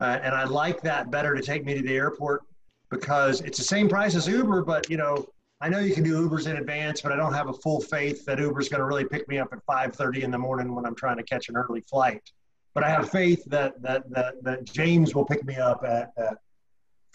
Uh, 0.00 0.18
and 0.22 0.34
I 0.34 0.44
like 0.44 0.82
that 0.82 1.10
better 1.10 1.34
to 1.34 1.42
take 1.42 1.64
me 1.64 1.74
to 1.74 1.82
the 1.82 1.96
airport 1.96 2.42
because 2.90 3.40
it's 3.40 3.58
the 3.58 3.64
same 3.64 3.88
price 3.88 4.14
as 4.14 4.28
Uber, 4.28 4.62
but 4.62 4.88
you 4.90 4.96
know, 4.96 5.26
I 5.60 5.68
know 5.68 5.78
you 5.78 5.94
can 5.94 6.04
do 6.04 6.28
Ubers 6.28 6.46
in 6.46 6.56
advance, 6.56 7.00
but 7.00 7.12
I 7.12 7.16
don't 7.16 7.32
have 7.32 7.48
a 7.48 7.52
full 7.52 7.80
faith 7.80 8.24
that 8.26 8.38
Uber's 8.38 8.68
going 8.68 8.80
to 8.80 8.84
really 8.84 9.04
pick 9.04 9.26
me 9.28 9.38
up 9.38 9.48
at 9.52 9.64
5:30 9.66 10.22
in 10.22 10.30
the 10.30 10.38
morning 10.38 10.74
when 10.74 10.84
I'm 10.84 10.94
trying 10.94 11.16
to 11.16 11.22
catch 11.22 11.48
an 11.48 11.56
early 11.56 11.80
flight. 11.82 12.22
But 12.74 12.84
I 12.84 12.90
have 12.90 13.10
faith 13.10 13.44
that 13.46 13.80
that 13.82 14.10
that, 14.10 14.42
that 14.42 14.64
James 14.64 15.14
will 15.14 15.24
pick 15.24 15.44
me 15.44 15.56
up 15.56 15.84
at, 15.84 16.12
at 16.16 16.38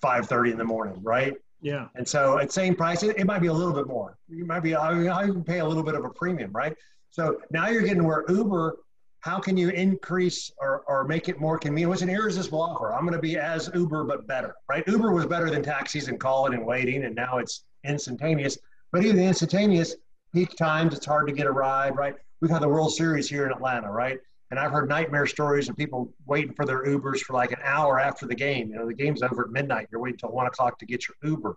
5:30 0.04 0.54
in 0.54 0.58
the 0.58 0.64
morning, 0.64 1.02
right? 1.04 1.36
Yeah. 1.62 1.88
And 1.96 2.08
so 2.08 2.38
at 2.38 2.52
same 2.52 2.76
price, 2.76 3.04
it, 3.04 3.18
it 3.18 3.26
might 3.26 3.40
be 3.40 3.48
a 3.48 3.54
little 3.54 3.74
bit 3.74 3.88
more. 3.88 4.18
You 4.30 4.46
might 4.46 4.62
be 4.62 4.76
I, 4.76 5.14
I 5.14 5.26
can 5.26 5.44
pay 5.44 5.60
a 5.60 5.66
little 5.66 5.84
bit 5.84 5.96
of 5.96 6.06
a 6.06 6.10
premium, 6.10 6.52
right? 6.54 6.76
So 7.12 7.42
now 7.52 7.68
you're 7.68 7.82
getting 7.82 8.04
where 8.04 8.24
Uber, 8.30 8.78
how 9.22 9.40
can 9.40 9.58
you 9.58 9.70
increase 9.70 10.52
or, 10.60 10.84
or 10.88 11.04
make 11.06 11.28
it 11.28 11.40
more 11.40 11.58
convenient? 11.58 11.90
What's 11.90 12.02
an 12.02 12.10
irresistible 12.10 12.62
offer? 12.62 12.94
I'm 12.94 13.02
going 13.02 13.14
to 13.14 13.20
be 13.20 13.38
as 13.38 13.70
Uber, 13.74 14.06
but 14.06 14.28
better, 14.28 14.56
right? 14.70 14.88
Uber 14.88 15.12
was 15.12 15.26
better 15.26 15.50
than 15.50 15.62
taxis 15.62 16.08
and 16.08 16.20
calling 16.20 16.54
and 16.54 16.66
waiting, 16.66 17.04
and 17.04 17.16
now 17.16 17.40
it's 17.40 17.66
instantaneous. 17.84 18.58
But 18.92 19.04
even 19.04 19.20
instantaneous, 19.20 19.96
peak 20.34 20.56
times, 20.56 20.94
it's 20.94 21.06
hard 21.06 21.28
to 21.28 21.34
get 21.34 21.48
a 21.48 21.52
ride, 21.52 21.98
right? 21.98 22.16
We've 22.42 22.52
had 22.52 22.62
the 22.62 22.70
World 22.70 22.94
Series 22.94 23.30
here 23.30 23.46
in 23.46 23.52
Atlanta, 23.52 23.92
right? 23.92 24.20
And 24.52 24.60
I've 24.60 24.72
heard 24.72 24.90
nightmare 24.90 25.28
stories 25.28 25.70
of 25.70 25.78
people 25.78 26.12
waiting 26.26 26.54
for 26.54 26.66
their 26.66 26.84
Ubers 26.86 27.20
for 27.20 27.34
like 27.34 27.52
an 27.52 27.60
hour 27.64 28.00
after 28.00 28.26
the 28.26 28.36
game. 28.36 28.70
You 28.72 28.78
know, 28.78 28.88
the 28.88 28.94
game's 28.94 29.22
over 29.22 29.44
at 29.44 29.52
midnight. 29.52 29.88
You're 29.92 30.02
waiting 30.02 30.18
till 30.18 30.32
one 30.32 30.48
o'clock 30.48 30.80
to 30.80 30.86
get 30.86 31.08
your 31.08 31.16
Uber. 31.24 31.56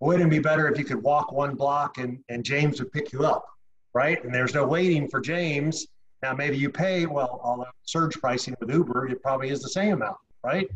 Wouldn't 0.00 0.26
it 0.26 0.30
be 0.30 0.38
better 0.38 0.68
if 0.68 0.78
you 0.78 0.84
could 0.84 1.02
walk 1.02 1.32
one 1.32 1.56
block 1.56 1.98
and, 1.98 2.20
and 2.28 2.44
James 2.44 2.80
would 2.80 2.92
pick 2.92 3.12
you 3.12 3.24
up, 3.24 3.44
right? 3.92 4.22
And 4.22 4.32
there's 4.32 4.54
no 4.54 4.64
waiting 4.64 5.08
for 5.08 5.20
James. 5.20 5.88
Now 6.22 6.34
maybe 6.34 6.56
you 6.56 6.70
pay, 6.70 7.06
well, 7.06 7.40
all 7.42 7.58
the 7.58 7.66
surge 7.82 8.14
pricing 8.20 8.54
with 8.60 8.70
Uber, 8.70 9.08
it 9.08 9.20
probably 9.22 9.50
is 9.50 9.60
the 9.60 9.68
same 9.68 9.94
amount, 9.94 10.18
right? 10.44 10.68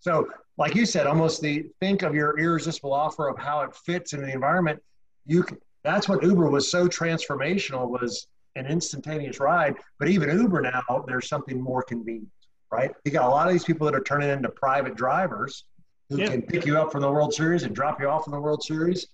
So, 0.00 0.28
like 0.56 0.74
you 0.74 0.86
said, 0.86 1.06
almost 1.06 1.40
the 1.40 1.66
think 1.80 2.02
of 2.02 2.14
your 2.14 2.38
irresistible 2.38 2.92
offer 2.92 3.28
of 3.28 3.38
how 3.38 3.60
it 3.60 3.74
fits 3.74 4.12
in 4.12 4.22
the 4.22 4.32
environment. 4.32 4.82
You 5.26 5.44
can, 5.44 5.58
that's 5.84 6.08
what 6.08 6.22
Uber 6.24 6.50
was 6.50 6.68
so 6.68 6.88
transformational 6.88 7.88
was 7.88 8.26
an 8.56 8.66
instantaneous 8.66 9.40
ride. 9.40 9.76
But 9.98 10.08
even 10.08 10.30
Uber 10.30 10.60
now, 10.62 11.04
there's 11.06 11.28
something 11.28 11.60
more 11.60 11.82
convenient, 11.82 12.28
right? 12.70 12.92
You 13.04 13.12
got 13.12 13.26
a 13.26 13.30
lot 13.30 13.46
of 13.46 13.52
these 13.52 13.64
people 13.64 13.84
that 13.86 13.94
are 13.94 14.02
turning 14.02 14.28
into 14.28 14.48
private 14.48 14.94
drivers 14.94 15.64
who 16.08 16.18
yeah. 16.18 16.28
can 16.28 16.42
pick 16.42 16.66
you 16.66 16.78
up 16.78 16.90
from 16.90 17.02
the 17.02 17.10
World 17.10 17.34
Series 17.34 17.62
and 17.62 17.74
drop 17.74 18.00
you 18.00 18.08
off 18.08 18.26
in 18.26 18.32
the 18.32 18.40
World 18.40 18.62
Series. 18.62 19.08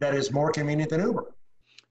That 0.00 0.14
is 0.14 0.32
more 0.32 0.50
convenient 0.50 0.90
than 0.90 1.00
Uber. 1.00 1.32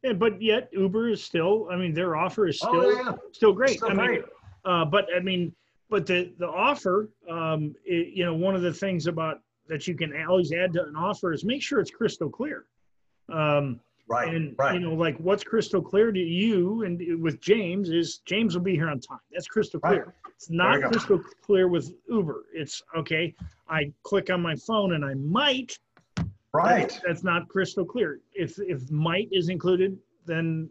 Yeah, 0.03 0.13
but 0.13 0.41
yet 0.41 0.69
Uber 0.73 1.09
is 1.09 1.23
still. 1.23 1.67
I 1.71 1.75
mean, 1.75 1.93
their 1.93 2.15
offer 2.15 2.47
is 2.47 2.59
oh, 2.63 2.67
still 2.67 2.81
oh, 2.81 2.89
yeah. 2.89 3.15
still 3.31 3.53
great. 3.53 3.77
Still 3.77 3.91
I 3.91 3.93
great. 3.93 4.21
mean, 4.21 4.23
uh, 4.65 4.85
but 4.85 5.07
I 5.15 5.19
mean, 5.19 5.53
but 5.89 6.05
the 6.05 6.33
the 6.39 6.47
offer, 6.47 7.09
um, 7.29 7.75
it, 7.85 8.13
you 8.13 8.25
know, 8.25 8.33
one 8.33 8.55
of 8.55 8.61
the 8.61 8.73
things 8.73 9.07
about 9.07 9.41
that 9.67 9.87
you 9.87 9.95
can 9.95 10.13
always 10.27 10.51
add 10.51 10.73
to 10.73 10.83
an 10.83 10.95
offer 10.95 11.31
is 11.33 11.45
make 11.45 11.61
sure 11.61 11.79
it's 11.79 11.91
crystal 11.91 12.29
clear. 12.29 12.65
Um, 13.31 13.79
Right. 14.11 14.33
And 14.33 14.55
right. 14.57 14.73
you 14.73 14.81
know, 14.81 14.93
like 14.93 15.17
what's 15.19 15.43
crystal 15.43 15.81
clear 15.81 16.11
to 16.11 16.19
you 16.19 16.83
and 16.83 17.21
with 17.21 17.39
James 17.39 17.89
is 17.89 18.17
James 18.25 18.53
will 18.55 18.63
be 18.63 18.75
here 18.75 18.89
on 18.89 18.99
time. 18.99 19.19
That's 19.31 19.47
crystal 19.47 19.79
clear. 19.79 20.05
Right. 20.05 20.31
It's 20.35 20.49
not 20.49 20.81
crystal 20.81 21.21
clear 21.41 21.69
with 21.69 21.93
Uber. 22.09 22.43
It's 22.53 22.83
okay. 22.97 23.33
I 23.69 23.93
click 24.03 24.29
on 24.29 24.41
my 24.41 24.55
phone 24.55 24.93
and 24.93 25.05
I 25.05 25.13
might. 25.13 25.79
Right. 26.53 26.89
That's, 26.89 26.99
that's 27.07 27.23
not 27.23 27.47
crystal 27.47 27.85
clear. 27.85 28.19
If 28.33 28.59
if 28.59 28.91
might 28.91 29.29
is 29.31 29.47
included, 29.47 29.97
then 30.25 30.69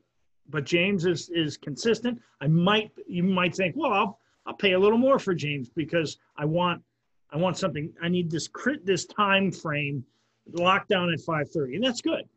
but 0.50 0.64
James 0.64 1.06
is 1.06 1.30
is 1.30 1.56
consistent. 1.56 2.20
I 2.42 2.46
might 2.46 2.90
you 3.06 3.22
might 3.22 3.54
think, 3.54 3.74
well, 3.74 3.92
I'll 3.94 4.18
I'll 4.44 4.54
pay 4.54 4.72
a 4.72 4.78
little 4.78 4.98
more 4.98 5.18
for 5.18 5.34
James 5.34 5.70
because 5.70 6.18
I 6.36 6.44
want 6.44 6.82
I 7.30 7.38
want 7.38 7.56
something. 7.56 7.90
I 8.02 8.08
need 8.08 8.30
this 8.30 8.48
crit 8.48 8.84
this 8.84 9.06
time 9.06 9.50
frame 9.50 10.04
locked 10.52 10.90
down 10.90 11.10
at 11.10 11.20
5:30, 11.20 11.76
and 11.76 11.84
that's 11.84 12.02
good. 12.02 12.28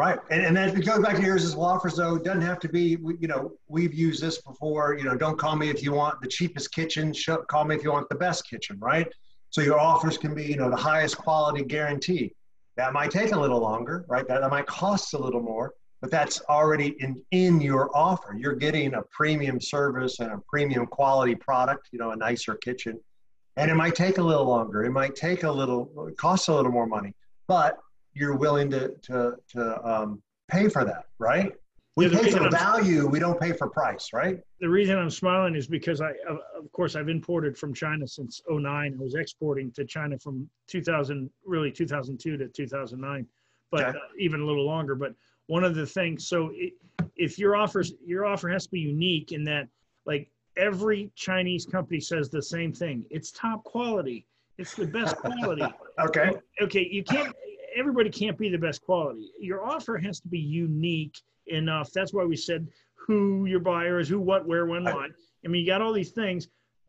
Right, 0.00 0.18
and 0.30 0.56
and 0.56 0.56
it 0.56 0.86
goes 0.86 1.00
back 1.00 1.16
to 1.16 1.22
yours 1.22 1.44
as 1.44 1.54
well 1.54 1.66
offers 1.66 1.96
though. 1.96 2.14
It 2.14 2.24
doesn't 2.24 2.40
have 2.40 2.58
to 2.60 2.70
be. 2.70 2.96
You 3.20 3.28
know, 3.28 3.52
we've 3.68 3.92
used 3.92 4.22
this 4.22 4.40
before. 4.40 4.96
You 4.96 5.04
know, 5.04 5.14
don't 5.14 5.38
call 5.38 5.56
me 5.56 5.68
if 5.68 5.82
you 5.82 5.92
want 5.92 6.22
the 6.22 6.26
cheapest 6.26 6.72
kitchen. 6.72 7.12
Call 7.48 7.66
me 7.66 7.74
if 7.74 7.84
you 7.84 7.92
want 7.92 8.08
the 8.08 8.14
best 8.14 8.48
kitchen. 8.48 8.78
Right. 8.80 9.12
So 9.50 9.60
your 9.60 9.78
offers 9.78 10.16
can 10.16 10.34
be, 10.34 10.46
you 10.46 10.56
know, 10.56 10.70
the 10.70 10.76
highest 10.90 11.18
quality 11.18 11.62
guarantee. 11.64 12.34
That 12.78 12.94
might 12.94 13.10
take 13.10 13.32
a 13.32 13.38
little 13.38 13.60
longer, 13.60 14.06
right? 14.08 14.26
That, 14.26 14.40
that 14.40 14.48
might 14.48 14.64
cost 14.64 15.12
a 15.12 15.18
little 15.18 15.42
more, 15.42 15.74
but 16.00 16.10
that's 16.10 16.40
already 16.48 16.96
in 17.00 17.22
in 17.30 17.60
your 17.60 17.94
offer. 17.94 18.34
You're 18.34 18.54
getting 18.54 18.94
a 18.94 19.02
premium 19.10 19.60
service 19.60 20.20
and 20.20 20.32
a 20.32 20.40
premium 20.48 20.86
quality 20.86 21.34
product. 21.34 21.90
You 21.92 21.98
know, 21.98 22.12
a 22.12 22.16
nicer 22.16 22.54
kitchen, 22.54 22.98
and 23.58 23.70
it 23.70 23.74
might 23.74 23.96
take 23.96 24.16
a 24.16 24.22
little 24.22 24.46
longer. 24.46 24.82
It 24.82 24.92
might 24.92 25.14
take 25.14 25.42
a 25.42 25.52
little, 25.52 26.10
cost 26.16 26.48
a 26.48 26.54
little 26.54 26.72
more 26.72 26.86
money, 26.86 27.12
but 27.46 27.78
you're 28.14 28.36
willing 28.36 28.70
to 28.70 28.94
to 29.02 29.36
to 29.52 29.88
um, 29.88 30.22
pay 30.48 30.68
for 30.68 30.84
that, 30.84 31.06
right? 31.18 31.52
We 31.96 32.06
yeah, 32.06 32.20
pay 32.20 32.30
for 32.30 32.44
I'm, 32.44 32.50
value. 32.50 33.06
We 33.08 33.18
don't 33.18 33.38
pay 33.40 33.52
for 33.52 33.68
price, 33.68 34.10
right? 34.12 34.38
The 34.60 34.68
reason 34.68 34.96
I'm 34.96 35.10
smiling 35.10 35.56
is 35.56 35.66
because 35.66 36.00
I, 36.00 36.12
of 36.28 36.70
course, 36.72 36.94
I've 36.94 37.08
imported 37.08 37.58
from 37.58 37.74
China 37.74 38.06
since 38.06 38.40
09. 38.48 38.96
I 38.98 39.02
was 39.02 39.14
exporting 39.14 39.72
to 39.72 39.84
China 39.84 40.16
from 40.18 40.48
2000, 40.68 41.28
really 41.44 41.70
2002 41.72 42.36
to 42.36 42.48
2009, 42.48 43.26
but 43.70 43.80
okay. 43.82 43.98
uh, 43.98 44.00
even 44.18 44.40
a 44.40 44.44
little 44.44 44.64
longer. 44.64 44.94
But 44.94 45.14
one 45.46 45.64
of 45.64 45.74
the 45.74 45.84
things, 45.84 46.28
so 46.28 46.52
it, 46.54 46.74
if 47.16 47.38
your 47.38 47.56
offers, 47.56 47.92
your 48.04 48.24
offer 48.24 48.48
has 48.48 48.64
to 48.64 48.70
be 48.70 48.80
unique 48.80 49.32
in 49.32 49.42
that, 49.44 49.66
like 50.06 50.30
every 50.56 51.10
Chinese 51.16 51.66
company 51.66 52.00
says 52.00 52.30
the 52.30 52.42
same 52.42 52.72
thing. 52.72 53.04
It's 53.10 53.32
top 53.32 53.64
quality. 53.64 54.26
It's 54.58 54.74
the 54.74 54.86
best 54.86 55.16
quality. 55.16 55.64
okay. 55.98 56.30
Okay. 56.62 56.88
You 56.90 57.02
can't 57.02 57.34
everybody 57.76 58.10
can't 58.10 58.38
be 58.38 58.48
the 58.48 58.58
best 58.58 58.82
quality. 58.82 59.30
Your 59.40 59.64
offer 59.64 59.98
has 59.98 60.20
to 60.20 60.28
be 60.28 60.38
unique 60.38 61.16
enough. 61.46 61.90
That's 61.92 62.12
why 62.12 62.24
we 62.24 62.36
said 62.36 62.68
who 62.94 63.46
your 63.46 63.60
buyer 63.60 63.98
is, 63.98 64.08
who, 64.08 64.20
what, 64.20 64.46
where, 64.46 64.66
when, 64.66 64.84
why. 64.84 65.08
I 65.44 65.48
mean, 65.48 65.62
you 65.62 65.66
got 65.66 65.82
all 65.82 65.92
these 65.92 66.10
things, 66.10 66.48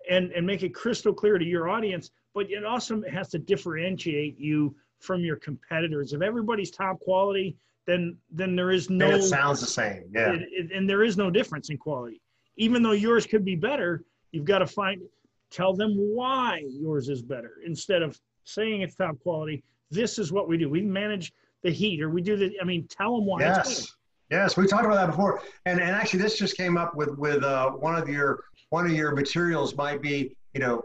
and 0.10 0.32
and 0.32 0.46
make 0.46 0.64
it 0.64 0.74
crystal 0.74 1.14
clear 1.14 1.38
to 1.38 1.46
your 1.46 1.70
audience. 1.70 2.12
But 2.34 2.50
it 2.50 2.64
also 2.64 3.02
has 3.12 3.30
to 3.30 3.40
differentiate 3.40 4.40
you 4.40 4.76
from 5.00 5.24
your 5.24 5.36
competitors. 5.38 6.14
If 6.14 6.22
everybody's 6.22 6.72
top 6.72 7.00
quality, 7.00 7.56
then 7.86 8.18
then 8.32 8.56
there 8.56 8.72
is 8.72 8.90
no. 8.90 9.12
it 9.12 9.24
sounds 9.24 9.60
the 9.60 9.68
same, 9.68 10.06
yeah. 10.14 10.34
It, 10.34 10.42
it, 10.52 10.72
and 10.72 10.90
there 10.90 11.04
is 11.04 11.18
no 11.18 11.30
difference 11.30 11.70
in 11.70 11.78
quality, 11.78 12.22
even 12.58 12.84
though 12.84 12.92
yours 12.92 13.26
could 13.26 13.46
be 13.46 13.56
better. 13.56 14.04
You've 14.32 14.46
got 14.46 14.60
to 14.60 14.68
find, 14.68 15.02
tell 15.50 15.74
them 15.74 15.96
why 15.98 16.64
yours 16.66 17.10
is 17.10 17.22
better 17.22 17.56
instead 17.66 18.02
of 18.02 18.20
saying 18.46 18.82
it's 18.82 18.96
top 18.96 19.20
quality 19.20 19.64
this 19.92 20.18
is 20.18 20.32
what 20.32 20.48
we 20.48 20.58
do. 20.58 20.70
We 20.70 20.82
manage 20.82 21.34
the 21.64 21.72
heat, 21.72 22.02
or 22.02 22.10
we 22.10 22.22
do 22.22 22.36
the. 22.36 22.54
I 22.60 22.64
mean, 22.64 22.88
tell 22.88 23.16
them 23.16 23.26
why. 23.26 23.42
Yes, 23.42 23.94
yes, 24.30 24.58
we 24.58 24.66
talked 24.66 24.86
about 24.86 24.96
that 24.96 25.08
before, 25.08 25.42
and 25.66 25.80
and 25.80 25.92
actually, 25.92 26.22
this 26.22 26.38
just 26.38 26.58
came 26.58 26.78
up 26.78 26.96
with 26.96 27.18
with 27.18 27.44
uh, 27.44 27.72
one 27.72 27.96
of 27.96 28.10
your 28.10 28.46
one 28.70 28.86
of 28.86 28.94
your 28.94 29.14
materials 29.14 29.76
might 29.76 30.02
be, 30.02 30.36
you 30.54 30.62
know, 30.62 30.84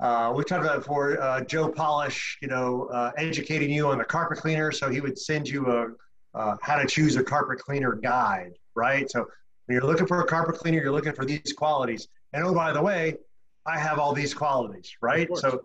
uh, 0.00 0.32
we 0.34 0.42
talked 0.42 0.64
about 0.64 0.78
before. 0.78 1.20
Uh, 1.20 1.42
Joe 1.42 1.68
Polish, 1.68 2.38
you 2.42 2.48
know, 2.48 2.88
uh, 2.92 3.12
educating 3.16 3.70
you 3.70 3.88
on 3.88 3.98
the 3.98 4.04
carpet 4.04 4.38
cleaner, 4.38 4.72
so 4.72 4.90
he 4.90 5.00
would 5.00 5.18
send 5.18 5.48
you 5.48 5.66
a 5.66 5.88
uh, 6.36 6.56
how 6.60 6.76
to 6.76 6.86
choose 6.86 7.16
a 7.16 7.24
carpet 7.24 7.58
cleaner 7.58 7.94
guide, 7.94 8.52
right? 8.74 9.10
So 9.10 9.26
when 9.66 9.76
you're 9.76 9.86
looking 9.86 10.06
for 10.06 10.20
a 10.20 10.26
carpet 10.26 10.56
cleaner, 10.56 10.82
you're 10.82 10.92
looking 10.92 11.14
for 11.14 11.24
these 11.24 11.52
qualities. 11.56 12.08
And 12.32 12.44
oh, 12.44 12.54
by 12.54 12.72
the 12.72 12.82
way, 12.82 13.16
I 13.66 13.78
have 13.78 13.98
all 13.98 14.12
these 14.12 14.34
qualities, 14.34 14.92
right? 15.00 15.28
So 15.36 15.62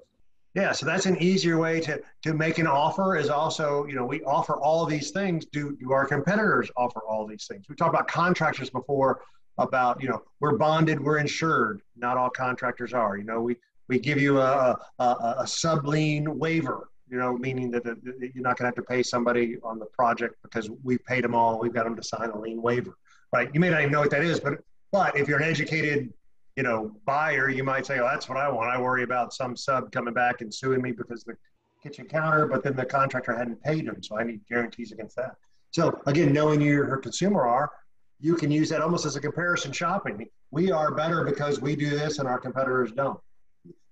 yeah, 0.53 0.73
so 0.73 0.85
that's 0.85 1.05
an 1.05 1.21
easier 1.21 1.57
way 1.57 1.79
to 1.81 2.01
to 2.23 2.33
make 2.33 2.57
an 2.57 2.67
offer. 2.67 3.15
Is 3.15 3.29
also, 3.29 3.85
you 3.85 3.95
know, 3.95 4.05
we 4.05 4.21
offer 4.23 4.57
all 4.57 4.85
these 4.85 5.11
things. 5.11 5.45
Do 5.45 5.77
do 5.79 5.91
our 5.93 6.05
competitors 6.05 6.69
offer 6.75 7.01
all 7.07 7.25
these 7.25 7.47
things? 7.47 7.65
We 7.69 7.75
talked 7.75 7.93
about 7.93 8.07
contractors 8.07 8.69
before. 8.69 9.21
About 9.57 10.01
you 10.01 10.09
know, 10.09 10.23
we're 10.39 10.57
bonded, 10.57 10.99
we're 10.99 11.17
insured. 11.17 11.81
Not 11.95 12.17
all 12.17 12.29
contractors 12.29 12.93
are. 12.93 13.17
You 13.17 13.25
know, 13.25 13.41
we 13.41 13.57
we 13.89 13.99
give 13.99 14.19
you 14.19 14.39
a 14.39 14.77
a, 14.99 15.35
a 15.39 15.47
sub 15.47 15.85
lien 15.85 16.37
waiver. 16.37 16.89
You 17.09 17.17
know, 17.17 17.37
meaning 17.37 17.69
that, 17.71 17.83
that 17.83 17.97
you're 18.03 18.43
not 18.43 18.57
going 18.57 18.63
to 18.63 18.65
have 18.65 18.75
to 18.75 18.83
pay 18.83 19.03
somebody 19.03 19.57
on 19.63 19.77
the 19.77 19.85
project 19.87 20.35
because 20.43 20.69
we've 20.83 21.03
paid 21.05 21.25
them 21.25 21.35
all. 21.35 21.59
We've 21.59 21.73
got 21.73 21.83
them 21.83 21.97
to 21.97 22.03
sign 22.03 22.29
a 22.29 22.39
lien 22.39 22.61
waiver, 22.61 22.97
right? 23.33 23.49
You 23.53 23.59
may 23.59 23.69
not 23.69 23.81
even 23.81 23.91
know 23.91 23.99
what 23.99 24.11
that 24.11 24.23
is, 24.23 24.39
but 24.39 24.59
but 24.91 25.17
if 25.17 25.27
you're 25.27 25.39
an 25.39 25.49
educated 25.49 26.11
you 26.55 26.63
know, 26.63 26.91
buyer, 27.05 27.49
you 27.49 27.63
might 27.63 27.85
say, 27.85 27.99
"Oh, 27.99 28.05
that's 28.05 28.27
what 28.27 28.37
I 28.37 28.49
want." 28.49 28.69
I 28.69 28.79
worry 28.79 29.03
about 29.03 29.33
some 29.33 29.55
sub 29.55 29.91
coming 29.91 30.13
back 30.13 30.41
and 30.41 30.53
suing 30.53 30.81
me 30.81 30.91
because 30.91 31.23
the 31.23 31.35
kitchen 31.81 32.07
counter, 32.07 32.45
but 32.45 32.63
then 32.63 32.75
the 32.75 32.85
contractor 32.85 33.35
hadn't 33.35 33.61
paid 33.63 33.85
him, 33.85 34.01
so 34.03 34.17
I 34.17 34.23
need 34.23 34.41
guarantees 34.47 34.91
against 34.91 35.15
that. 35.15 35.35
So 35.71 35.99
again, 36.05 36.33
knowing 36.33 36.61
you're 36.61 36.85
her 36.85 36.97
consumer 36.97 37.45
are, 37.47 37.71
you 38.19 38.35
can 38.35 38.51
use 38.51 38.69
that 38.69 38.81
almost 38.81 39.05
as 39.05 39.15
a 39.15 39.21
comparison 39.21 39.71
shopping. 39.71 40.27
We 40.51 40.71
are 40.71 40.93
better 40.93 41.23
because 41.23 41.61
we 41.61 41.75
do 41.75 41.89
this 41.89 42.19
and 42.19 42.27
our 42.27 42.39
competitors 42.39 42.91
don't. 42.91 43.19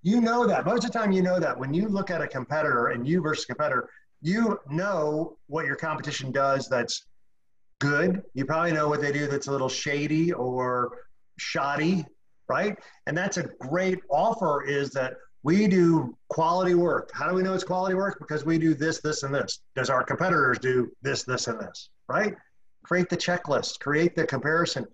You 0.03 0.21
know 0.21 0.45
that 0.45 0.65
most 0.65 0.85
of 0.85 0.91
the 0.91 0.99
time. 0.99 1.11
You 1.11 1.21
know 1.21 1.39
that 1.39 1.57
when 1.57 1.73
you 1.73 1.87
look 1.87 2.09
at 2.09 2.21
a 2.21 2.27
competitor 2.27 2.87
and 2.87 3.07
you 3.07 3.21
versus 3.21 3.45
competitor, 3.45 3.89
you 4.21 4.59
know 4.69 5.37
what 5.47 5.65
your 5.65 5.75
competition 5.75 6.31
does 6.31 6.67
that's 6.67 7.05
good. 7.79 8.21
You 8.33 8.45
probably 8.45 8.73
know 8.73 8.87
what 8.87 9.01
they 9.01 9.11
do 9.11 9.27
that's 9.27 9.47
a 9.47 9.51
little 9.51 9.69
shady 9.69 10.33
or 10.33 10.99
shoddy 11.37 12.05
right? 12.49 12.77
And 13.05 13.17
that's 13.17 13.37
a 13.37 13.43
great 13.59 13.99
offer 14.09 14.63
is 14.63 14.89
that 14.91 15.13
we 15.43 15.67
do 15.67 16.17
quality 16.27 16.73
work. 16.73 17.11
How 17.13 17.29
do 17.29 17.35
we 17.35 17.43
know 17.43 17.53
it's 17.53 17.63
quality 17.63 17.95
work? 17.95 18.17
Because 18.19 18.43
we 18.43 18.57
do 18.57 18.73
this, 18.73 18.99
this, 18.99 19.23
and 19.23 19.33
this. 19.33 19.61
Does 19.75 19.89
our 19.89 20.03
competitors 20.03 20.59
do 20.59 20.91
this, 21.01 21.23
this, 21.23 21.47
and 21.47 21.59
this, 21.59 21.89
right? 22.09 22.35
Create 22.83 23.09
the 23.09 23.15
checklist, 23.15 23.79
create 23.79 24.15
the 24.15 24.25
comparison. 24.25 24.85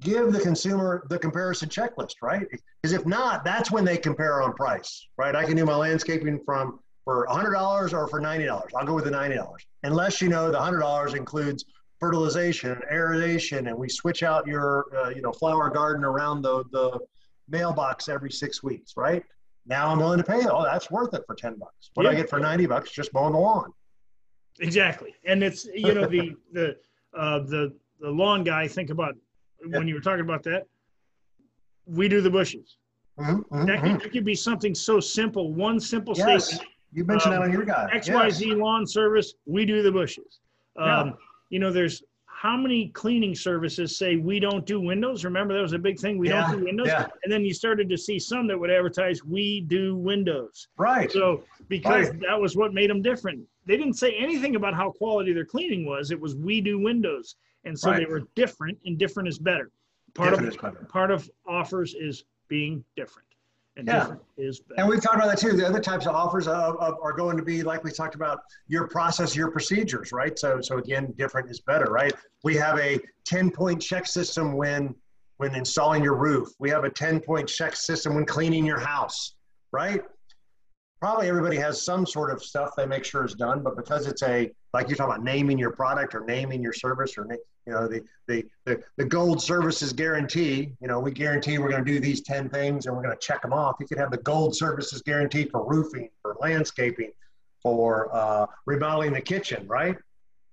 Give 0.00 0.32
the 0.32 0.40
consumer 0.40 1.06
the 1.08 1.18
comparison 1.18 1.68
checklist, 1.68 2.14
right? 2.20 2.44
Because 2.82 2.92
if 2.92 3.06
not, 3.06 3.44
that's 3.44 3.70
when 3.70 3.84
they 3.84 3.96
compare 3.96 4.42
on 4.42 4.52
price, 4.54 5.06
right? 5.16 5.36
I 5.36 5.44
can 5.44 5.56
do 5.56 5.64
my 5.64 5.76
landscaping 5.76 6.40
from 6.44 6.80
for 7.04 7.26
$100 7.30 7.92
or 7.92 8.08
for 8.08 8.20
$90. 8.20 8.62
I'll 8.74 8.86
go 8.86 8.94
with 8.94 9.04
the 9.04 9.10
$90. 9.10 9.46
Unless 9.84 10.20
you 10.20 10.28
know 10.28 10.50
the 10.50 10.58
$100 10.58 11.14
includes 11.14 11.64
fertilization 12.04 12.70
and 12.72 12.82
aeration, 12.92 13.68
and 13.68 13.76
we 13.76 13.88
switch 13.88 14.22
out 14.22 14.46
your 14.46 14.84
uh, 14.96 15.08
you 15.08 15.22
know 15.22 15.32
flower 15.32 15.70
garden 15.70 16.04
around 16.04 16.42
the 16.42 16.62
the 16.70 16.98
mailbox 17.48 18.08
every 18.08 18.30
six 18.30 18.62
weeks, 18.62 18.92
right? 18.96 19.22
Now 19.66 19.88
I'm 19.88 19.98
willing 19.98 20.18
to 20.18 20.24
pay. 20.24 20.42
Oh, 20.46 20.62
that's 20.64 20.90
worth 20.90 21.14
it 21.14 21.22
for 21.26 21.34
ten 21.34 21.54
bucks. 21.58 21.90
What 21.94 22.04
Yeah. 22.04 22.10
I 22.10 22.14
get 22.14 22.28
for 22.28 22.38
ninety 22.38 22.66
bucks? 22.66 22.90
Just 22.90 23.12
mowing 23.14 23.32
the 23.32 23.38
lawn. 23.38 23.72
Exactly, 24.60 25.14
and 25.24 25.42
it's 25.42 25.64
you 25.74 25.94
know 25.94 26.06
the 26.06 26.32
the 26.52 26.76
uh, 27.16 27.38
the 27.40 27.72
the 28.00 28.10
lawn 28.10 28.44
guy. 28.44 28.68
Think 28.68 28.90
about 28.90 29.14
when 29.66 29.88
you 29.88 29.94
were 29.94 30.00
talking 30.00 30.20
about 30.24 30.42
that. 30.44 30.64
We 31.86 32.08
do 32.08 32.20
the 32.20 32.30
bushes. 32.30 32.76
Mhm, 33.18 33.44
mhm, 33.48 33.66
That 33.66 33.82
could, 33.82 34.02
it 34.04 34.12
could 34.12 34.24
be 34.24 34.34
something 34.34 34.74
so 34.74 34.98
simple. 35.00 35.52
One 35.52 35.78
simple 35.78 36.14
Yes, 36.16 36.48
statement. 36.48 36.68
you 36.92 37.04
mentioned 37.04 37.34
Um, 37.34 37.40
that 37.40 37.46
on 37.46 37.52
your 37.52 37.64
guy. 37.64 37.88
XYZ. 37.94 38.56
Lawn 38.58 38.86
service. 38.86 39.34
We 39.46 39.64
do 39.64 39.82
the 39.82 39.92
bushes. 39.92 40.40
Yeah. 40.76 41.00
Um, 41.00 41.14
You 41.54 41.60
know, 41.60 41.70
there's 41.70 42.02
how 42.26 42.56
many 42.56 42.88
cleaning 42.88 43.32
services 43.32 43.96
say 43.96 44.16
we 44.16 44.40
don't 44.40 44.66
do 44.66 44.80
windows? 44.80 45.24
Remember 45.24 45.54
that 45.54 45.62
was 45.62 45.72
a 45.72 45.78
big 45.78 46.00
thing. 46.00 46.18
We 46.18 46.28
Yeah, 46.28 46.48
don't 46.50 46.58
do 46.58 46.64
windows. 46.64 46.88
yeah. 46.88 47.06
And 47.22 47.32
then 47.32 47.44
you 47.44 47.54
started 47.54 47.88
to 47.90 47.96
see 47.96 48.18
some 48.18 48.48
that 48.48 48.58
would 48.58 48.70
advertise 48.72 49.22
we 49.24 49.60
do 49.60 49.94
windows. 49.96 50.66
Right. 50.76 51.12
So 51.12 51.44
because 51.68 52.10
Right. 52.10 52.20
that 52.22 52.40
was 52.40 52.56
what 52.56 52.74
made 52.74 52.90
them 52.90 53.02
different. 53.02 53.46
They 53.66 53.76
didn't 53.76 53.94
say 53.94 54.14
anything 54.14 54.56
about 54.56 54.74
how 54.74 54.90
quality 54.90 55.32
their 55.32 55.44
cleaning 55.44 55.86
was. 55.86 56.10
It 56.10 56.18
was 56.20 56.34
we 56.34 56.60
do 56.60 56.80
windows, 56.80 57.36
and 57.62 57.78
so 57.78 57.92
they 57.94 58.04
were 58.04 58.22
different, 58.34 58.76
and 58.84 58.98
different 58.98 59.28
is 59.28 59.38
better. 59.38 59.70
Part 60.14 60.30
Different 60.30 60.48
of 60.48 60.54
is 60.56 60.60
better. 60.60 60.86
part 60.86 61.10
of 61.12 61.30
offers 61.46 61.94
is 61.94 62.24
being 62.48 62.84
different, 62.96 63.28
and 63.76 63.88
Yeah. 63.88 64.14
is 64.36 64.60
better. 64.60 64.80
And 64.80 64.88
we've 64.88 65.02
talked 65.02 65.16
about 65.16 65.28
that 65.28 65.38
too. 65.38 65.56
The 65.56 65.66
other 65.66 65.80
types 65.80 66.06
of 66.06 66.14
offers 66.14 66.46
of, 66.46 66.76
of, 66.76 66.96
are 67.02 67.12
going 67.12 67.36
to 67.36 67.42
be 67.42 67.62
like 67.62 67.82
we 67.84 67.90
talked 67.90 68.14
about 68.14 68.40
your 68.68 68.86
process, 68.88 69.34
your 69.34 69.50
procedures, 69.50 70.12
right? 70.12 70.38
So, 70.38 70.60
so 70.60 70.78
again, 70.78 71.12
different 71.16 71.50
is 71.50 71.60
better, 71.60 71.86
right? 71.86 72.12
We 72.42 72.56
have 72.56 72.78
a 72.78 73.00
10 73.26 73.50
point 73.50 73.82
check 73.82 74.06
system 74.06 74.52
when, 74.56 74.94
when 75.38 75.54
installing 75.54 76.04
your 76.04 76.14
roof. 76.16 76.48
We 76.58 76.70
have 76.70 76.84
a 76.84 76.90
10 76.90 77.20
point 77.20 77.48
check 77.48 77.74
system 77.74 78.14
when 78.14 78.26
cleaning 78.26 78.64
your 78.64 78.80
house, 78.80 79.34
right? 79.72 80.02
Probably 81.00 81.28
everybody 81.28 81.56
has 81.56 81.82
some 81.84 82.06
sort 82.06 82.30
of 82.32 82.42
stuff 82.42 82.70
they 82.76 82.86
make 82.86 83.04
sure 83.04 83.24
is 83.24 83.34
done, 83.34 83.62
but 83.62 83.76
because 83.76 84.06
it's 84.06 84.22
a, 84.22 84.50
like 84.74 84.88
you're 84.88 84.96
talking 84.96 85.14
about 85.14 85.24
naming 85.24 85.56
your 85.56 85.70
product 85.70 86.14
or 86.16 86.24
naming 86.24 86.60
your 86.60 86.72
service 86.72 87.16
or, 87.16 87.26
you 87.30 87.72
know, 87.72 87.86
the, 87.86 88.02
the, 88.26 88.44
the, 88.64 88.82
the 88.96 89.04
gold 89.04 89.40
services 89.40 89.92
guarantee, 89.92 90.72
you 90.80 90.88
know, 90.88 90.98
we 90.98 91.12
guarantee 91.12 91.58
we're 91.58 91.70
going 91.70 91.84
to 91.84 91.90
do 91.90 92.00
these 92.00 92.22
10 92.22 92.50
things 92.50 92.86
and 92.86 92.94
we're 92.94 93.02
going 93.02 93.14
to 93.14 93.26
check 93.26 93.40
them 93.40 93.52
off. 93.52 93.76
You 93.78 93.86
could 93.86 93.98
have 93.98 94.10
the 94.10 94.18
gold 94.18 94.56
services 94.56 95.00
guarantee 95.00 95.44
for 95.44 95.64
roofing, 95.64 96.10
for 96.20 96.36
landscaping, 96.40 97.12
for 97.62 98.14
uh, 98.14 98.46
remodeling 98.66 99.12
the 99.12 99.20
kitchen, 99.20 99.64
right? 99.68 99.96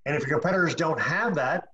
And 0.05 0.15
if 0.15 0.21
your 0.27 0.39
competitors 0.39 0.75
don't 0.75 0.99
have 0.99 1.33
that, 1.35 1.69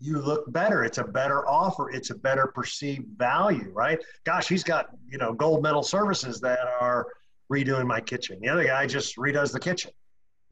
you 0.00 0.18
look 0.18 0.52
better. 0.52 0.84
It's 0.84 0.98
a 0.98 1.04
better 1.04 1.48
offer. 1.48 1.90
It's 1.90 2.10
a 2.10 2.16
better 2.16 2.48
perceived 2.48 3.06
value, 3.16 3.70
right? 3.72 4.02
Gosh, 4.24 4.48
he's 4.48 4.64
got, 4.64 4.88
you 5.08 5.18
know, 5.18 5.32
gold 5.32 5.62
medal 5.62 5.84
services 5.84 6.40
that 6.40 6.58
are 6.80 7.06
redoing 7.50 7.86
my 7.86 8.00
kitchen. 8.00 8.40
The 8.42 8.48
other 8.48 8.64
guy 8.64 8.88
just 8.88 9.16
redoes 9.16 9.52
the 9.52 9.60
kitchen, 9.60 9.92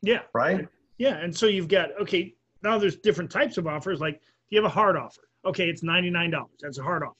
yeah, 0.01 0.21
right? 0.33 0.69
Yeah. 0.99 1.17
And 1.17 1.37
so 1.37 1.47
you've 1.47 1.69
got 1.69 1.89
okay. 2.01 2.35
Now 2.63 2.79
there's 2.79 2.97
different 2.97 3.31
types 3.31 3.59
of 3.59 3.67
offers. 3.67 4.01
Like 4.01 4.21
you 4.51 4.59
have 4.59 4.71
a 4.71 4.75
hard 4.75 4.97
offer. 4.97 5.23
Okay, 5.45 5.69
it's 5.69 5.83
ninety 5.83 6.11
nine 6.11 6.31
dollars. 6.31 6.59
That's 6.61 6.79
a 6.79 6.83
hard 6.83 7.03
offer. 7.03 7.17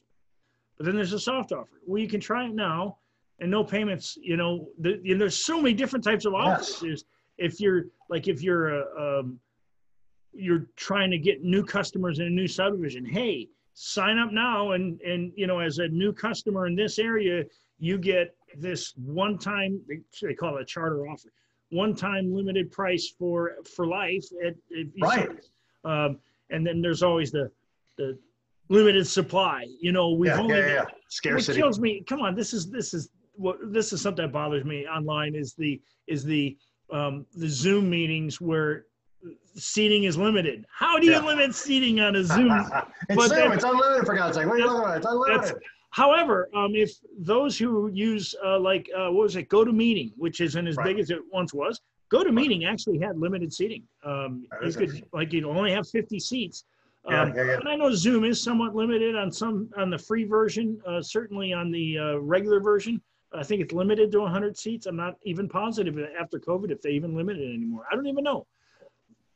But 0.77 0.87
then 0.87 0.97
there's 0.97 1.13
a 1.13 1.19
soft 1.19 1.53
offer. 1.53 1.81
Well, 1.87 2.01
you 2.01 2.09
can 2.09 2.21
try 2.21 2.47
it 2.47 2.55
now, 2.55 2.99
and 3.41 3.51
no 3.51 3.65
payments. 3.65 4.17
You 4.21 4.37
know, 4.37 4.69
the, 4.79 5.01
and 5.05 5.21
there's 5.21 5.45
so 5.45 5.61
many 5.61 5.75
different 5.75 6.05
types 6.05 6.25
of 6.25 6.35
offers. 6.35 6.83
Yes. 6.83 7.05
If 7.39 7.61
you're 7.61 7.87
like 8.09 8.29
if 8.29 8.43
you're 8.43 8.81
a 8.81 9.21
um, 9.21 9.41
you're 10.33 10.67
trying 10.77 11.11
to 11.11 11.19
get 11.19 11.43
new 11.43 11.65
customers 11.65 12.19
in 12.19 12.27
a 12.27 12.31
new 12.31 12.49
subdivision. 12.49 13.05
Hey, 13.05 13.49
sign 13.75 14.19
up 14.19 14.33
now, 14.33 14.73
and 14.73 15.01
and 15.03 15.33
you 15.37 15.47
know 15.47 15.59
as 15.59 15.79
a 15.79 15.89
new 15.89 16.13
customer 16.13 16.67
in 16.67 16.75
this 16.75 16.99
area, 16.99 17.45
you 17.79 17.99
get 17.99 18.35
this 18.59 18.95
one 18.97 19.39
time. 19.39 19.81
They, 19.89 20.01
they 20.27 20.35
call 20.35 20.57
it 20.57 20.63
a 20.63 20.65
charter 20.65 21.09
offer. 21.09 21.33
One 21.73 21.95
time 21.97 22.35
limited 22.35 22.71
price 22.71 23.15
for 23.19 23.53
for 23.75 23.87
life 23.87 24.25
at, 24.47 24.55
Right. 25.01 25.29
Um, 25.85 26.19
and 26.51 26.67
then 26.67 26.83
there's 26.83 27.03
always 27.03 27.33
the 27.33 27.51
the 27.97 28.19
limited 28.69 29.07
supply. 29.07 29.67
You 29.81 29.93
know, 29.93 30.11
we've 30.11 30.31
Yeah, 30.31 30.41
only 30.41 30.59
yeah, 30.59 30.67
yeah. 30.75 30.85
Scarcity. 31.09 31.59
kills 31.59 31.81
me. 31.81 32.05
Come 32.07 32.21
on, 32.21 32.35
this 32.35 32.53
is 32.53 32.71
this 32.71 32.93
is 32.93 33.09
what 33.35 33.57
this 33.73 33.93
is 33.95 34.03
something 34.03 34.27
that 34.27 34.33
bothers 34.33 34.65
me 34.67 34.87
online 34.87 35.35
is 35.35 35.55
the 35.55 35.81
is 36.07 36.25
the 36.25 36.57
um, 36.93 37.25
the 37.35 37.49
Zoom 37.49 37.89
meetings 37.89 38.39
where 38.39 38.85
seating 39.55 40.05
is 40.05 40.19
limited. 40.19 40.67
How 40.71 40.99
do 40.99 41.07
you 41.07 41.13
Yeah. 41.13 41.21
limit 41.25 41.55
seating 41.55 42.01
on 42.01 42.17
a 42.17 42.25
Zoom? 42.25 42.53
it's 43.09 43.17
But 43.17 43.29
Zoom. 43.31 43.53
It's 43.53 43.65
unlimited 43.65 44.05
for 44.05 44.15
God's 44.15 44.37
sake. 44.37 44.47
What 44.47 44.57
are 44.57 44.59
you 44.59 44.67
looking 44.67 44.91
at? 44.91 44.97
It's 44.99 45.07
unlimited. 45.07 45.57
However, 45.93 46.49
um, 46.55 46.75
if 46.75 46.91
those 47.19 47.59
who 47.59 47.91
use 47.93 48.35
uh, 48.45 48.59
like 48.59 48.89
uh, 48.97 49.11
what 49.11 49.25
was 49.25 49.37
it, 49.37 49.49
GoToMeeting, 49.51 50.13
which 50.17 50.41
isn't 50.41 50.67
as 50.67 50.77
Right. 50.77 50.87
big 50.87 50.99
as 50.99 51.11
it 51.11 51.21
once 51.31 51.53
was, 51.53 51.81
GoToMeeting 52.11 52.67
actually 52.67 52.99
had 52.99 53.19
limited 53.19 53.53
seating. 53.53 53.83
Um, 54.03 54.47
you 54.65 54.73
could 54.73 55.07
like 55.13 55.33
you 55.35 55.49
only 55.49 55.71
have 55.71 55.87
50 55.87 56.19
seats. 56.19 56.65
Yeah, 57.09 57.23
Um, 57.23 57.35
yeah, 57.37 57.45
yeah. 57.45 57.59
And 57.59 57.69
I 57.69 57.77
know 57.77 57.93
Zoom 57.93 58.25
is 58.25 58.43
somewhat 58.43 58.75
limited 58.75 59.17
on 59.17 59.31
some 59.31 59.69
on 59.77 59.91
the 59.91 59.99
free 59.99 60.25
version. 60.25 60.81
Uh, 60.87 61.03
certainly 61.03 61.53
on 61.53 61.71
the 61.71 61.99
uh, 61.99 62.17
regular 62.21 62.61
version, 62.61 63.03
I 63.35 63.43
think 63.43 63.61
it's 63.61 63.75
limited 63.75 64.11
to 64.13 64.21
100 64.21 64.57
seats. 64.57 64.87
I'm 64.87 64.97
not 64.97 65.17
even 65.25 65.47
positive 65.47 65.99
after 66.19 66.39
COVID 66.39 66.71
if 66.71 66.81
they 66.81 66.91
even 66.93 67.15
limit 67.15 67.37
it 67.39 67.53
anymore. 67.53 67.85
I 67.93 67.97
don't 67.97 68.07
even 68.07 68.25
know. 68.25 68.47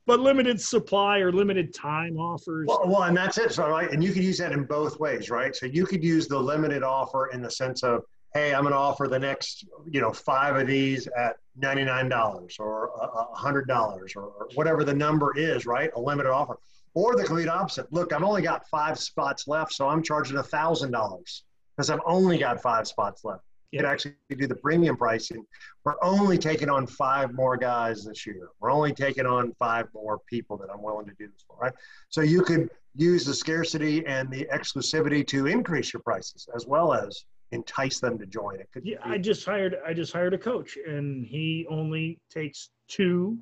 But 0.07 0.21
limited 0.21 0.61
supply 0.61 1.19
or 1.19 1.33
limited 1.33 1.75
time 1.75 2.17
offers. 2.17 2.67
Well, 2.69 2.83
well, 2.87 3.03
and 3.03 3.17
that's 3.17 3.39
it. 3.39 3.53
So, 3.53 3.69
right, 3.69 3.91
and 3.91 4.05
you 4.05 4.13
could 4.13 4.23
use 4.23 4.39
that 4.39 4.53
in 4.53 4.65
both 4.65 5.01
ways, 5.01 5.31
right? 5.31 5.55
So 5.55 5.67
you 5.67 5.85
could 5.85 6.05
use 6.05 6.29
the 6.29 6.39
limited 6.39 6.85
offer 6.85 7.29
in 7.29 7.43
the 7.43 7.51
sense 7.51 7.83
of, 7.83 8.05
hey, 8.33 8.55
I'm 8.55 8.63
going 8.63 8.73
to 8.73 8.79
offer 8.79 9.09
the 9.09 9.19
next, 9.19 9.67
you 9.91 10.01
know, 10.01 10.13
five 10.13 10.55
of 10.55 10.69
these 10.69 11.09
at 11.19 11.37
ninety-nine 11.57 12.09
dollars 12.09 12.57
or 12.61 12.91
a 13.01 13.07
a 13.07 13.35
hundred 13.35 13.67
dollars 13.67 14.13
or 14.15 14.25
or 14.25 14.49
whatever 14.55 14.85
the 14.85 14.95
number 14.95 15.37
is, 15.37 15.67
right? 15.67 15.91
A 15.97 16.01
limited 16.01 16.31
offer. 16.31 16.59
Or 16.95 17.17
the 17.17 17.25
complete 17.25 17.49
opposite. 17.49 17.93
Look, 17.93 18.13
I've 18.13 18.23
only 18.23 18.43
got 18.43 18.69
five 18.69 18.99
spots 18.99 19.49
left, 19.49 19.73
so 19.73 19.89
I'm 19.89 20.03
charging 20.03 20.37
a 20.37 20.43
thousand 20.43 20.93
dollars 20.93 21.43
because 21.77 21.91
I've 21.91 22.01
only 22.07 22.39
got 22.39 22.63
five 22.63 22.87
spots 22.87 23.25
left. 23.25 23.43
Could 23.75 23.85
actually 23.85 24.15
do 24.31 24.47
the 24.47 24.55
premium 24.55 24.97
pricing. 24.97 25.45
We're 25.85 25.95
only 26.03 26.39
taking 26.39 26.71
on 26.71 26.87
five 26.87 27.33
more 27.35 27.57
guys 27.57 28.05
this 28.05 28.27
year. 28.27 28.49
We're 28.61 28.71
only 28.71 28.93
taking 28.93 29.27
on 29.27 29.53
five 29.59 29.87
more 29.95 30.21
people 30.29 30.57
that 30.59 30.69
I'm 30.73 30.83
willing 30.83 31.07
to 31.07 31.15
do 31.19 31.27
this 31.29 31.45
for, 31.47 31.57
right? 31.61 31.73
So 32.09 32.21
you 32.23 32.43
could 32.43 32.71
use 32.95 33.25
the 33.25 33.35
scarcity 33.35 34.07
and 34.07 34.31
the 34.31 34.47
exclusivity 34.53 35.27
to 35.29 35.47
increase 35.47 35.93
your 35.93 36.01
prices 36.03 36.49
as 36.55 36.67
well 36.67 36.95
as 36.95 37.25
entice 37.53 38.01
them 38.01 38.19
to 38.19 38.27
join. 38.27 38.61
It 38.61 38.69
could 38.73 38.85
Yeah, 38.87 38.97
be- 39.05 39.11
I 39.11 39.19
just 39.19 39.45
hired 39.45 39.77
I 39.87 39.93
just 39.93 40.13
hired 40.13 40.35
a 40.35 40.39
coach 40.39 40.79
and 40.87 41.25
he 41.25 41.67
only 41.69 42.19
takes 42.31 42.71
two 42.89 43.39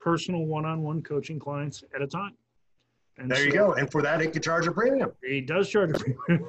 personal 0.00 0.46
one-on-one 0.46 1.02
coaching 1.02 1.38
clients 1.38 1.84
at 1.94 2.02
a 2.02 2.06
time. 2.06 2.36
And 3.20 3.30
there 3.30 3.44
you 3.44 3.52
go. 3.52 3.74
And 3.74 3.90
for 3.90 4.00
that, 4.02 4.22
it 4.22 4.32
could 4.32 4.42
charge 4.42 4.66
a 4.66 4.72
premium. 4.72 5.12
He 5.22 5.40
does 5.42 5.68
charge 5.68 5.90
a 5.90 5.98
premium, 5.98 6.48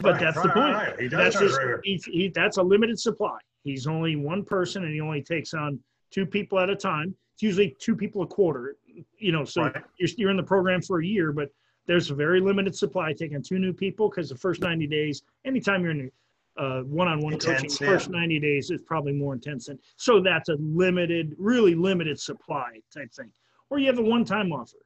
but 0.00 0.12
Right, 0.12 0.20
that's 0.20 0.36
right, 0.36 0.42
the 0.46 0.48
point. 0.52 0.74
right. 0.74 1.00
He 1.00 1.08
does 1.08 1.18
That's 1.18 1.34
charge 1.34 1.44
a 1.44 1.48
just, 1.48 1.60
premium. 1.60 1.80
he's, 1.84 2.04
he, 2.04 2.28
that's 2.28 2.56
a 2.58 2.62
limited 2.62 2.98
supply. 3.00 3.38
He's 3.64 3.86
only 3.86 4.14
one 4.16 4.44
person 4.44 4.84
and 4.84 4.94
he 4.94 5.00
only 5.00 5.22
takes 5.22 5.52
on 5.52 5.80
two 6.12 6.24
people 6.24 6.58
at 6.60 6.70
a 6.70 6.76
time. 6.76 7.14
It's 7.34 7.42
usually 7.42 7.76
two 7.80 7.96
people 7.96 8.22
a 8.22 8.26
quarter, 8.26 8.76
you 9.18 9.32
know, 9.32 9.44
so 9.44 9.70
you're, 9.98 10.08
you're 10.16 10.30
in 10.30 10.36
the 10.36 10.42
program 10.42 10.80
for 10.80 11.00
a 11.00 11.06
year, 11.06 11.32
but 11.32 11.50
there's 11.86 12.10
a 12.10 12.14
very 12.14 12.40
limited 12.40 12.74
supply 12.76 13.12
taking 13.12 13.42
two 13.42 13.58
new 13.58 13.72
people 13.72 14.08
because 14.08 14.28
the 14.28 14.36
first 14.36 14.62
90 14.62 14.86
days, 14.86 15.22
anytime 15.44 15.82
you're 15.82 15.90
in 15.90 16.10
uh, 16.58 16.80
one-on-one 16.82 17.34
coaching, 17.34 17.54
Intense, 17.56 17.80
yeah. 17.80 17.88
first 17.88 18.08
90 18.10 18.38
days 18.40 18.70
is 18.70 18.80
probably 18.86 19.12
more 19.12 19.34
intense. 19.34 19.68
And 19.68 19.78
so 19.96 20.20
that's 20.20 20.48
a 20.48 20.56
limited, 20.58 21.34
really 21.36 21.74
limited 21.74 22.18
supply 22.18 22.80
type 22.94 23.12
thing. 23.12 23.30
Or 23.68 23.78
you 23.78 23.86
have 23.88 23.98
a 23.98 24.02
one-time 24.02 24.52
offer. 24.52 24.78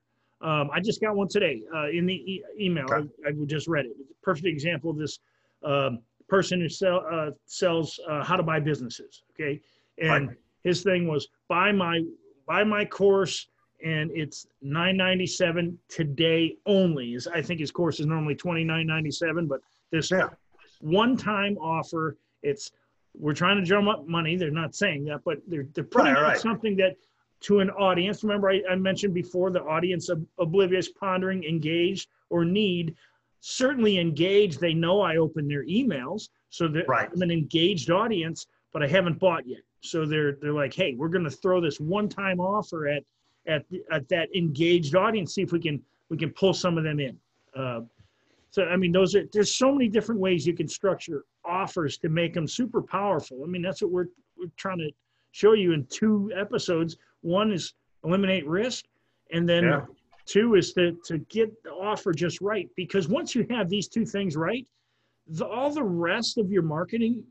Um, 0.42 0.70
I 0.72 0.80
just 0.80 1.00
got 1.00 1.14
one 1.16 1.28
today 1.28 1.62
uh, 1.74 1.88
in 1.90 2.06
the 2.06 2.14
e- 2.14 2.44
email. 2.58 2.84
Okay. 2.90 3.08
I, 3.26 3.28
I 3.28 3.32
just 3.46 3.68
read 3.68 3.84
it. 3.86 3.92
It's 4.00 4.10
a 4.10 4.24
perfect 4.24 4.46
example 4.46 4.90
of 4.90 4.96
this 4.96 5.18
um, 5.64 5.98
person 6.28 6.60
who 6.60 6.68
sell, 6.68 7.04
uh, 7.10 7.30
sells 7.46 7.98
uh, 8.08 8.24
how 8.24 8.36
to 8.36 8.42
buy 8.42 8.58
businesses. 8.60 9.22
Okay, 9.34 9.60
and 9.98 10.28
Right. 10.28 10.36
his 10.64 10.82
thing 10.82 11.06
was 11.06 11.28
buy 11.48 11.72
my 11.72 12.02
buy 12.46 12.64
my 12.64 12.84
course, 12.86 13.48
and 13.84 14.10
it's 14.12 14.46
nine 14.62 14.96
ninety 14.96 15.26
seven 15.26 15.78
today 15.88 16.56
only. 16.64 17.14
Is 17.14 17.26
I 17.26 17.42
think 17.42 17.60
his 17.60 17.70
course 17.70 18.00
is 18.00 18.06
normally 18.06 18.34
twenty 18.34 18.64
nine 18.64 18.86
ninety 18.86 19.10
seven, 19.10 19.46
but 19.46 19.60
this 19.90 20.10
Yeah. 20.10 20.28
one 20.80 21.16
time 21.16 21.58
offer. 21.58 22.16
It's 22.42 22.70
we're 23.14 23.34
trying 23.34 23.58
to 23.58 23.64
drum 23.64 23.86
up 23.88 24.06
money. 24.08 24.36
They're 24.36 24.50
not 24.50 24.74
saying 24.74 25.04
that, 25.06 25.20
but 25.26 25.38
they're 25.46 25.66
they're 25.74 25.84
putting 25.84 26.14
Right, 26.14 26.22
right. 26.22 26.38
something 26.38 26.74
that 26.76 26.96
to 27.40 27.60
an 27.60 27.70
audience. 27.70 28.22
Remember, 28.22 28.50
I, 28.50 28.62
I 28.70 28.76
mentioned 28.76 29.14
before 29.14 29.50
the 29.50 29.62
audience 29.62 30.10
ob- 30.10 30.26
oblivious, 30.38 30.88
pondering, 30.88 31.44
engaged, 31.44 32.08
or 32.28 32.44
need. 32.44 32.94
Certainly 33.40 33.98
engaged. 33.98 34.60
They 34.60 34.74
know 34.74 35.00
I 35.00 35.16
open 35.16 35.48
their 35.48 35.64
emails, 35.64 36.28
so 36.50 36.68
that 36.68 36.86
Right. 36.86 37.08
I'm 37.12 37.22
an 37.22 37.30
engaged 37.30 37.90
audience, 37.90 38.46
but 38.72 38.82
I 38.82 38.86
haven't 38.86 39.18
bought 39.18 39.46
yet. 39.46 39.62
So 39.80 40.04
they're 40.04 40.32
they're 40.32 40.52
like, 40.52 40.74
hey, 40.74 40.94
we're 40.94 41.08
going 41.08 41.24
to 41.24 41.30
throw 41.30 41.60
this 41.60 41.80
one 41.80 42.08
time 42.08 42.40
offer 42.40 42.86
at 42.88 43.02
at, 43.46 43.64
at 43.90 44.06
that 44.10 44.28
engaged 44.36 44.94
audience, 44.94 45.34
see 45.34 45.42
if 45.42 45.52
we 45.52 45.60
can 45.60 45.82
we 46.10 46.18
can 46.18 46.30
pull 46.30 46.52
some 46.52 46.76
of 46.76 46.84
them 46.84 47.00
in. 47.00 47.18
Uh, 47.56 47.80
so 48.50 48.64
I 48.64 48.76
mean, 48.76 48.92
those 48.92 49.14
are 49.14 49.24
there's 49.32 49.54
so 49.54 49.72
many 49.72 49.88
different 49.88 50.20
ways 50.20 50.46
you 50.46 50.54
can 50.54 50.68
structure 50.68 51.24
offers 51.44 51.96
to 51.98 52.10
make 52.10 52.34
them 52.34 52.46
super 52.46 52.82
powerful. 52.82 53.42
I 53.42 53.46
mean, 53.46 53.62
that's 53.62 53.80
what 53.80 53.90
we're 53.90 54.08
we're 54.36 54.50
trying 54.56 54.78
to 54.78 54.90
show 55.32 55.54
you 55.54 55.72
in 55.72 55.86
two 55.86 56.30
episodes. 56.36 56.98
One 57.22 57.52
is 57.52 57.74
eliminate 58.04 58.46
risk, 58.46 58.84
and 59.32 59.48
then 59.48 59.64
yeah. 59.64 59.80
two 60.26 60.54
is 60.54 60.72
to 60.74 60.96
to 61.06 61.18
get 61.30 61.50
the 61.62 61.70
offer 61.70 62.12
just 62.12 62.40
right. 62.40 62.68
Because 62.76 63.08
once 63.08 63.34
you 63.34 63.46
have 63.50 63.68
these 63.68 63.88
two 63.88 64.04
things 64.04 64.36
right, 64.36 64.66
the, 65.26 65.46
all 65.46 65.70
the 65.70 65.82
rest 65.82 66.38
of 66.38 66.50
your 66.50 66.62
marketing 66.62 67.22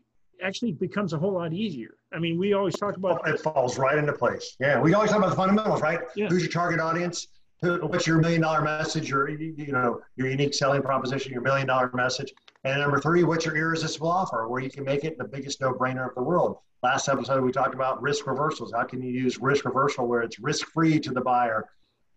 actually 0.42 0.72
becomes 0.72 1.14
a 1.14 1.18
whole 1.18 1.34
lot 1.34 1.54
easier. 1.54 1.96
I 2.14 2.20
mean, 2.20 2.38
we 2.38 2.54
always 2.54 2.76
talk 2.76 2.96
about 2.96 3.28
it 3.28 3.40
falls 3.40 3.78
right 3.78 3.98
into 3.98 4.14
place. 4.14 4.56
Yeah, 4.60 4.80
we 4.80 4.94
always 4.94 5.12
talk 5.12 5.20
about 5.20 5.32
the 5.32 5.36
fundamentals, 5.36 5.82
right? 5.82 6.00
Yeah. 6.16 6.28
Who's 6.28 6.44
your 6.44 6.52
target 6.52 6.80
audience? 6.80 7.28
What's 7.62 8.08
your 8.08 8.20
million 8.20 8.42
dollar 8.42 8.62
message? 8.62 9.10
Your 9.10 9.30
you 9.30 9.72
know 9.72 10.02
your 10.16 10.30
unique 10.30 10.54
selling 10.54 10.82
proposition, 10.82 11.34
your 11.34 11.42
million 11.42 11.68
dollar 11.68 11.92
message, 11.94 12.34
and 12.64 12.82
number 12.82 13.00
three, 13.00 13.24
what's 13.24 13.46
your 13.46 13.56
irresistible 13.56 14.10
offer 14.10 14.48
where 14.48 14.62
you 14.62 14.70
can 14.70 14.84
make 14.84 15.06
it 15.06 15.18
the 15.18 15.24
biggest 15.24 15.62
no 15.62 15.74
brainer 15.74 16.10
of 16.10 16.16
the 16.16 16.24
world. 16.24 16.58
Last 16.84 17.08
episode 17.08 17.44
we 17.44 17.52
talked 17.52 17.74
about 17.74 18.02
risk 18.02 18.28
reversals. 18.28 18.74
How 18.74 18.84
can 18.84 19.02
you 19.02 19.12
use 19.12 19.40
risk 19.40 19.66
reversal 19.66 20.08
where 20.08 20.22
it's 20.22 20.40
risk 20.40 20.68
free 20.68 21.00
to 21.00 21.12
the 21.12 21.22
buyer? 21.22 21.66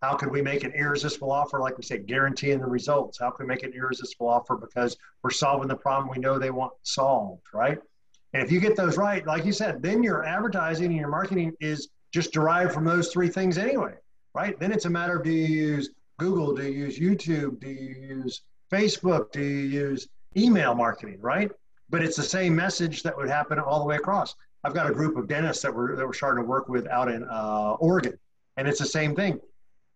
How 0.02 0.14
can 0.16 0.30
we 0.30 0.42
make 0.42 0.64
an 0.64 0.72
irresistible 0.72 1.30
offer, 1.30 1.60
like 1.60 1.76
we 1.78 1.84
said, 1.84 2.08
guaranteeing 2.08 2.58
the 2.58 2.66
results? 2.66 3.20
How 3.20 3.30
can 3.30 3.46
we 3.46 3.54
make 3.54 3.62
an 3.62 3.72
irresistible 3.72 4.28
offer 4.28 4.56
because 4.56 4.96
we're 5.22 5.30
solving 5.30 5.68
the 5.68 5.76
problem 5.76 6.10
we 6.10 6.18
know 6.18 6.38
they 6.38 6.50
want 6.50 6.72
solved, 6.82 7.42
right? 7.54 7.78
And 8.32 8.42
if 8.42 8.50
you 8.50 8.58
get 8.58 8.76
those 8.76 8.96
right, 8.96 9.24
like 9.24 9.44
you 9.44 9.52
said, 9.52 9.80
then 9.80 10.02
your 10.02 10.24
advertising 10.24 10.86
and 10.86 10.96
your 10.96 11.08
marketing 11.08 11.52
is 11.60 11.88
just 12.12 12.32
derived 12.32 12.72
from 12.72 12.84
those 12.84 13.12
three 13.12 13.28
things 13.28 13.58
anyway, 13.58 13.94
right? 14.34 14.58
Then 14.58 14.72
it's 14.72 14.86
a 14.86 14.90
matter 14.90 15.18
of 15.18 15.24
do 15.24 15.30
you 15.30 15.46
use 15.46 15.90
Google, 16.18 16.52
do 16.54 16.64
you 16.64 16.86
use 16.86 16.98
YouTube, 16.98 17.60
do 17.60 17.68
you 17.68 17.94
use 17.94 18.42
Facebook, 18.72 19.30
do 19.30 19.40
you 19.40 19.68
use 19.68 20.08
email 20.36 20.74
marketing, 20.74 21.18
right? 21.20 21.50
But 21.90 22.02
it's 22.02 22.16
the 22.16 22.22
same 22.22 22.54
message 22.54 23.02
that 23.02 23.16
would 23.16 23.28
happen 23.28 23.58
all 23.58 23.80
the 23.80 23.84
way 23.86 23.96
across. 23.96 24.34
I've 24.64 24.74
got 24.74 24.88
a 24.88 24.94
group 24.94 25.16
of 25.16 25.26
dentists 25.28 25.62
that 25.62 25.74
we're, 25.74 25.96
that 25.96 26.06
we're 26.06 26.12
starting 26.12 26.44
to 26.44 26.48
work 26.48 26.68
with 26.68 26.86
out 26.88 27.10
in 27.10 27.24
uh, 27.24 27.72
Oregon, 27.80 28.18
and 28.56 28.68
it's 28.68 28.78
the 28.78 28.86
same 28.86 29.14
thing. 29.14 29.40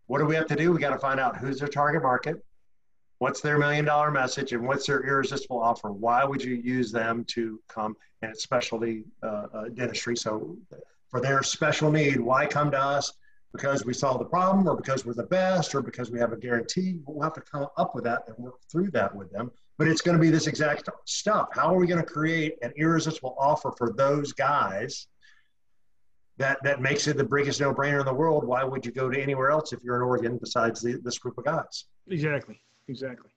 What 0.06 0.18
do 0.18 0.26
we 0.26 0.34
have 0.34 0.46
to 0.48 0.56
do? 0.56 0.72
We 0.72 0.80
got 0.80 0.90
to 0.90 0.98
find 0.98 1.18
out 1.18 1.36
who's 1.36 1.58
their 1.58 1.68
target 1.68 2.02
market, 2.02 2.44
what's 3.18 3.40
their 3.40 3.58
million 3.58 3.84
dollar 3.84 4.10
message, 4.10 4.52
and 4.52 4.66
what's 4.66 4.86
their 4.86 5.02
irresistible 5.06 5.60
offer. 5.60 5.92
Why 5.92 6.24
would 6.24 6.42
you 6.42 6.54
use 6.54 6.92
them 6.92 7.24
to 7.28 7.60
come? 7.68 7.96
And 8.22 8.30
it's 8.30 8.42
specialty 8.42 9.04
uh, 9.22 9.46
uh, 9.52 9.68
dentistry. 9.68 10.16
So 10.16 10.56
for 11.10 11.20
their 11.20 11.42
special 11.42 11.90
need, 11.90 12.20
why 12.20 12.46
come 12.46 12.70
to 12.72 12.80
us? 12.80 13.12
Because 13.52 13.84
we 13.84 13.94
solve 13.94 14.18
the 14.18 14.24
problem, 14.24 14.68
or 14.68 14.76
because 14.76 15.06
we're 15.06 15.14
the 15.14 15.22
best, 15.22 15.74
or 15.74 15.80
because 15.80 16.10
we 16.10 16.18
have 16.18 16.32
a 16.32 16.36
guarantee. 16.36 16.98
We'll 17.06 17.22
have 17.22 17.34
to 17.34 17.40
come 17.40 17.66
up 17.76 17.94
with 17.94 18.04
that 18.04 18.22
and 18.26 18.36
work 18.38 18.60
through 18.70 18.90
that 18.92 19.14
with 19.14 19.30
them. 19.30 19.50
But 19.78 19.88
it's 19.88 20.00
going 20.00 20.16
to 20.16 20.20
be 20.20 20.30
this 20.30 20.46
exact 20.46 20.88
stuff. 21.04 21.48
How 21.52 21.74
are 21.74 21.78
we 21.78 21.86
going 21.86 22.00
to 22.00 22.06
create 22.06 22.54
an 22.62 22.72
irresistible 22.76 23.36
offer 23.38 23.72
for 23.76 23.92
those 23.92 24.32
guys? 24.32 25.06
that 26.38 26.58
that 26.62 26.80
makes 26.80 27.06
it 27.06 27.16
the 27.16 27.24
biggest 27.24 27.60
no-brainer 27.60 28.00
in 28.00 28.06
the 28.06 28.12
world. 28.12 28.44
Why 28.44 28.62
would 28.64 28.84
you 28.84 28.92
go 28.92 29.08
to 29.08 29.20
anywhere 29.20 29.50
else 29.50 29.72
if 29.72 29.82
you're 29.82 29.96
in 29.96 30.02
Oregon 30.02 30.38
besides 30.38 30.82
the, 30.82 31.00
this 31.02 31.18
group 31.18 31.38
of 31.38 31.44
guys? 31.44 31.84
Exactly. 32.08 32.60
Exactly. 32.88 33.30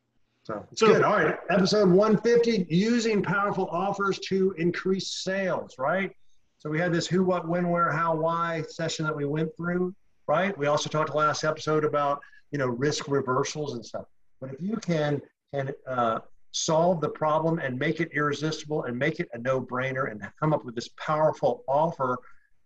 So 0.43 0.65
it's 0.71 0.80
so, 0.80 0.88
good. 0.88 1.04
All 1.04 1.15
right. 1.15 1.38
Episode 1.49 1.89
150 1.89 2.67
using 2.73 3.21
powerful 3.21 3.67
offers 3.71 4.19
to 4.19 4.54
increase 4.58 5.23
sales, 5.23 5.75
right? 5.78 6.12
So 6.58 6.69
we 6.69 6.80
had 6.80 6.93
this 6.93 7.08
who, 7.08 7.23
what, 7.23 7.47
when, 7.47 7.69
where, 7.69 7.91
how, 7.91 8.15
why 8.15 8.63
session 8.67 9.06
that 9.06 9.15
we 9.15 9.25
went 9.25 9.56
through, 9.56 9.93
right? 10.28 10.58
We 10.58 10.67
also 10.67 10.89
talked 10.89 11.15
last 11.15 11.43
episode 11.43 11.86
about, 11.86 12.19
you 12.52 12.58
know, 12.58 12.67
risk 12.67 13.08
reversals 13.08 13.75
and 13.75 13.86
stuff. 13.86 14.06
But 14.41 14.54
if 14.54 14.62
you 14.62 14.78
can 14.78 15.21
can 15.53 15.71
uh, 15.88 16.19
solve 16.51 17.01
the 17.01 17.09
problem 17.09 17.59
and 17.59 17.77
make 17.77 17.99
it 17.99 18.09
irresistible 18.13 18.83
and 18.83 18.97
make 18.97 19.19
it 19.19 19.29
a 19.33 19.38
no-brainer 19.38 20.12
and 20.12 20.21
come 20.39 20.53
up 20.53 20.65
with 20.65 20.75
this 20.75 20.89
powerful 20.97 21.63
offer, 21.67 22.17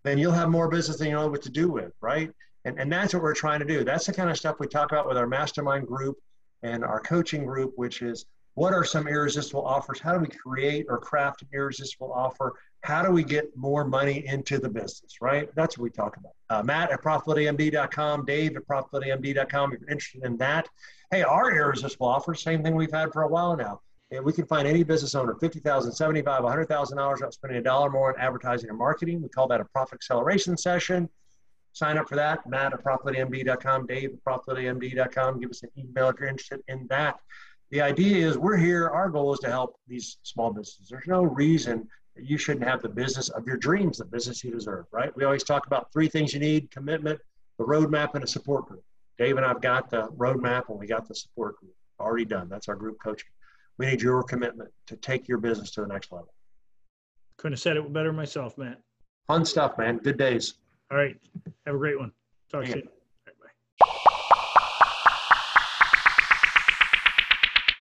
then 0.02 0.18
you'll 0.18 0.32
have 0.32 0.50
more 0.50 0.68
business 0.68 0.98
than 0.98 1.08
you 1.08 1.14
know 1.14 1.28
what 1.28 1.42
to 1.42 1.50
do 1.50 1.68
with, 1.68 1.92
right? 2.00 2.30
And, 2.64 2.78
and 2.78 2.90
that's 2.90 3.14
what 3.14 3.22
we're 3.22 3.34
trying 3.34 3.60
to 3.60 3.66
do. 3.66 3.84
That's 3.84 4.06
the 4.06 4.12
kind 4.12 4.30
of 4.30 4.36
stuff 4.36 4.56
we 4.58 4.66
talk 4.66 4.92
about 4.92 5.06
with 5.06 5.18
our 5.18 5.26
mastermind 5.26 5.86
group 5.86 6.16
and 6.62 6.84
our 6.84 7.00
coaching 7.00 7.44
group, 7.44 7.72
which 7.76 8.00
is 8.02 8.24
what 8.54 8.72
are 8.72 8.84
some 8.84 9.08
irresistible 9.08 9.66
offers? 9.66 10.00
How 10.00 10.12
do 10.12 10.20
we 10.20 10.28
create 10.28 10.86
or 10.88 10.98
craft 10.98 11.42
an 11.42 11.48
irresistible 11.52 12.12
offer? 12.12 12.54
How 12.82 13.02
do 13.02 13.10
we 13.10 13.24
get 13.24 13.54
more 13.56 13.84
money 13.84 14.26
into 14.26 14.58
the 14.58 14.68
business, 14.68 15.20
right? 15.20 15.48
That's 15.56 15.76
what 15.76 15.84
we 15.84 15.90
talk 15.90 16.16
about. 16.16 16.32
Uh, 16.50 16.62
Matt 16.62 16.92
at 16.92 17.02
profitabilitymd.com, 17.02 18.24
Dave 18.26 18.56
at 18.56 18.66
profitabilitymd.com 18.66 19.72
if 19.72 19.80
you're 19.80 19.90
interested 19.90 20.24
in 20.24 20.36
that. 20.36 20.68
Hey, 21.14 21.22
our 21.22 21.56
irresistible 21.56 22.08
offer, 22.08 22.34
same 22.34 22.64
thing 22.64 22.74
we've 22.74 22.90
had 22.90 23.12
for 23.12 23.22
a 23.22 23.28
while 23.28 23.56
now. 23.56 23.80
And 24.10 24.24
we 24.24 24.32
can 24.32 24.46
find 24.46 24.66
any 24.66 24.82
business 24.82 25.14
owner, 25.14 25.36
50000 25.40 25.92
75 25.92 26.42
$100,000 26.42 27.20
not 27.20 27.32
spending 27.32 27.60
a 27.60 27.62
dollar 27.62 27.88
more 27.88 28.12
on 28.12 28.20
advertising 28.20 28.68
and 28.68 28.76
marketing. 28.76 29.22
We 29.22 29.28
call 29.28 29.46
that 29.46 29.60
a 29.60 29.64
profit 29.66 29.94
acceleration 29.98 30.56
session. 30.56 31.08
Sign 31.72 31.98
up 31.98 32.08
for 32.08 32.16
that. 32.16 32.44
Matt 32.48 32.72
at 32.72 32.82
profitabilitymd.com, 32.82 33.86
Dave 33.86 34.10
at 34.10 34.24
profitabilitymd.com. 34.24 35.38
Give 35.38 35.50
us 35.50 35.62
an 35.62 35.70
email 35.78 36.08
if 36.08 36.18
you're 36.18 36.28
interested 36.28 36.62
in 36.66 36.84
that. 36.90 37.20
The 37.70 37.80
idea 37.80 38.26
is 38.26 38.36
we're 38.36 38.56
here. 38.56 38.88
Our 38.88 39.08
goal 39.08 39.32
is 39.34 39.38
to 39.40 39.48
help 39.48 39.76
these 39.86 40.16
small 40.24 40.52
businesses. 40.52 40.88
There's 40.90 41.06
no 41.06 41.22
reason 41.22 41.86
that 42.16 42.24
you 42.24 42.38
shouldn't 42.38 42.66
have 42.66 42.82
the 42.82 42.88
business 42.88 43.28
of 43.28 43.46
your 43.46 43.56
dreams, 43.56 43.98
the 43.98 44.04
business 44.04 44.42
you 44.42 44.50
deserve, 44.50 44.86
right? 44.90 45.16
We 45.16 45.22
always 45.22 45.44
talk 45.44 45.68
about 45.68 45.92
three 45.92 46.08
things 46.08 46.34
you 46.34 46.40
need 46.40 46.72
commitment, 46.72 47.20
the 47.60 47.64
roadmap, 47.64 48.16
and 48.16 48.24
a 48.24 48.26
support 48.26 48.66
group. 48.66 48.82
Dave 49.18 49.36
and 49.36 49.46
I've 49.46 49.60
got 49.60 49.90
the 49.90 50.08
roadmap 50.16 50.68
and 50.68 50.78
we 50.78 50.86
got 50.86 51.06
the 51.08 51.14
support 51.14 51.56
group 51.58 51.74
already 52.00 52.24
done. 52.24 52.48
That's 52.48 52.68
our 52.68 52.74
group 52.74 52.96
coaching. 53.02 53.28
We 53.78 53.86
need 53.86 54.02
your 54.02 54.22
commitment 54.22 54.70
to 54.86 54.96
take 54.96 55.28
your 55.28 55.38
business 55.38 55.70
to 55.72 55.80
the 55.80 55.86
next 55.86 56.12
level. 56.12 56.32
Couldn't 57.36 57.54
have 57.54 57.60
said 57.60 57.76
it 57.76 57.92
better 57.92 58.12
myself, 58.12 58.56
Matt. 58.56 58.80
Fun 59.26 59.44
stuff, 59.44 59.78
man. 59.78 59.98
Good 59.98 60.18
days. 60.18 60.54
All 60.90 60.98
right. 60.98 61.16
Have 61.66 61.74
a 61.74 61.78
great 61.78 61.98
one. 61.98 62.12
Talk 62.50 62.66
yeah. 62.66 62.74
soon. 62.74 62.88